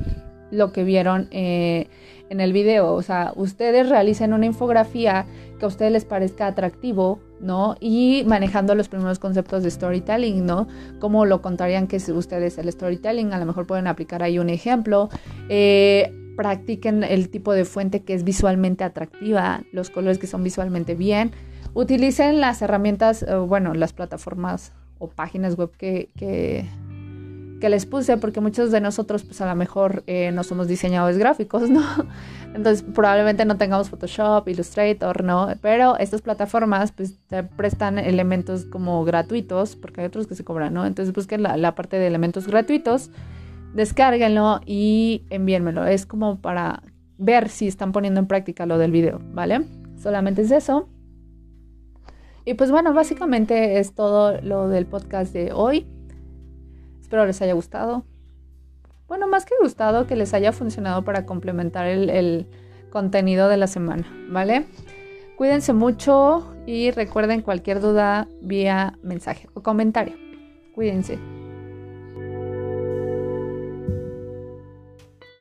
lo 0.52 0.71
que 0.71 0.84
vieron 0.84 1.28
eh, 1.32 1.88
en 2.30 2.39
el 2.39 2.54
video. 2.54 2.93
O 2.93 3.02
sea, 3.02 3.34
ustedes 3.36 3.89
realicen 3.89 4.34
una 4.34 4.45
infografía 4.45 5.26
que 5.60 5.65
a 5.65 5.67
ustedes 5.67 5.91
les 5.91 6.06
parezca 6.06 6.47
atractivo, 6.47 7.19
¿no? 7.39 7.76
Y 7.80 8.23
manejando 8.26 8.73
los 8.73 8.89
primeros 8.89 9.19
conceptos 9.19 9.63
de 9.63 9.71
storytelling, 9.71 10.45
¿no? 10.45 10.67
Cómo 10.99 11.26
lo 11.26 11.41
contarían 11.41 11.88
que 11.88 11.97
ustedes 11.97 12.58
el 12.58 12.71
storytelling, 12.71 13.34
a 13.34 13.39
lo 13.39 13.45
mejor 13.45 13.67
pueden 13.67 13.88
aplicar 13.88 14.23
ahí 14.23 14.39
un 14.39 14.49
ejemplo. 14.49 15.10
Eh, 15.49 16.12
practiquen 16.36 17.04
el 17.04 17.30
tipo 17.30 17.54
de 17.54 17.65
fuente 17.65 18.04
que 18.04 18.13
es 18.13 18.24
visualmente 18.24 18.84
atractiva, 18.84 19.63
los 19.72 19.89
colores 19.89 20.17
que 20.17 20.28
son 20.28 20.43
visualmente 20.43 20.96
bien 20.96 21.32
utilicen 21.74 22.39
las 22.39 22.62
herramientas, 22.62 23.24
eh, 23.24 23.36
bueno, 23.36 23.74
las 23.74 23.93
plataformas 23.93 24.74
o 25.00 25.08
páginas 25.10 25.58
web 25.58 25.72
que, 25.78 26.10
que, 26.15 26.65
les 27.69 27.86
puse, 27.86 28.17
porque 28.17 28.41
muchos 28.41 28.72
de 28.72 28.82
nosotros, 28.82 29.24
pues 29.24 29.39
a 29.39 29.46
lo 29.48 29.56
mejor 29.56 30.04
eh, 30.06 30.34
no 30.34 30.43
somos 30.43 30.67
diseñadores 30.67 31.17
gráficos, 31.17 31.69
¿no? 31.69 31.82
Entonces 32.54 32.84
probablemente 32.93 33.46
no 33.46 33.56
tengamos 33.56 33.89
Photoshop, 33.89 34.50
Illustrator, 34.50 35.24
¿no? 35.24 35.48
Pero 35.62 35.98
estas 35.98 36.22
plataformas, 36.22 36.91
pues 36.91 37.15
te 37.28 37.41
prestan 37.43 38.00
elementos 38.00 38.65
como 38.65 39.06
gratuitos, 39.06 39.78
porque 39.78 40.02
hay 40.02 40.08
otros 40.08 40.28
que 40.28 40.36
se 40.36 40.43
cobran, 40.43 40.74
¿no? 40.74 40.86
Entonces 40.86 41.15
busquen 41.15 41.41
la, 41.41 41.56
la 41.56 41.74
parte 41.74 41.98
de 41.98 42.06
elementos 42.06 42.48
gratuitos, 42.48 43.12
descárguenlo 43.74 44.62
y 44.66 45.26
envíenmelo. 45.30 45.86
Es 45.86 46.06
como 46.06 46.40
para 46.40 46.84
ver 47.18 47.50
si 47.50 47.68
están 47.68 47.92
poniendo 47.92 48.20
en 48.20 48.28
práctica 48.28 48.66
lo 48.66 48.78
del 48.78 48.92
video, 48.92 49.20
¿vale? 49.34 49.66
Solamente 49.98 50.42
es 50.42 50.52
eso. 50.52 50.90
Y 52.46 52.56
pues 52.56 52.72
bueno, 52.72 52.94
básicamente 52.94 53.80
es 53.80 53.96
todo 53.96 54.40
lo 54.42 54.68
del 54.68 54.86
podcast 54.86 55.34
de 55.34 55.54
hoy. 55.54 55.88
Espero 57.02 57.26
les 57.26 57.42
haya 57.42 57.54
gustado. 57.54 58.04
Bueno, 59.08 59.28
más 59.28 59.46
que 59.46 59.54
gustado, 59.62 60.08
que 60.08 60.16
les 60.16 60.34
haya 60.34 60.52
funcionado 60.52 61.04
para 61.04 61.26
complementar 61.26 61.86
el, 61.86 62.48
contenido 62.90 63.50
de 63.50 63.58
la 63.58 63.66
semana, 63.66 64.06
¿vale? 64.30 64.68
Cuídense 65.36 65.74
mucho 65.74 66.54
y 66.68 66.92
recuerden 66.92 67.42
cualquier 67.42 67.80
duda 67.80 68.28
vía 68.42 69.00
mensaje 69.02 69.50
o 69.56 69.64
comentario. 69.64 70.16
Cuídense. 70.76 71.42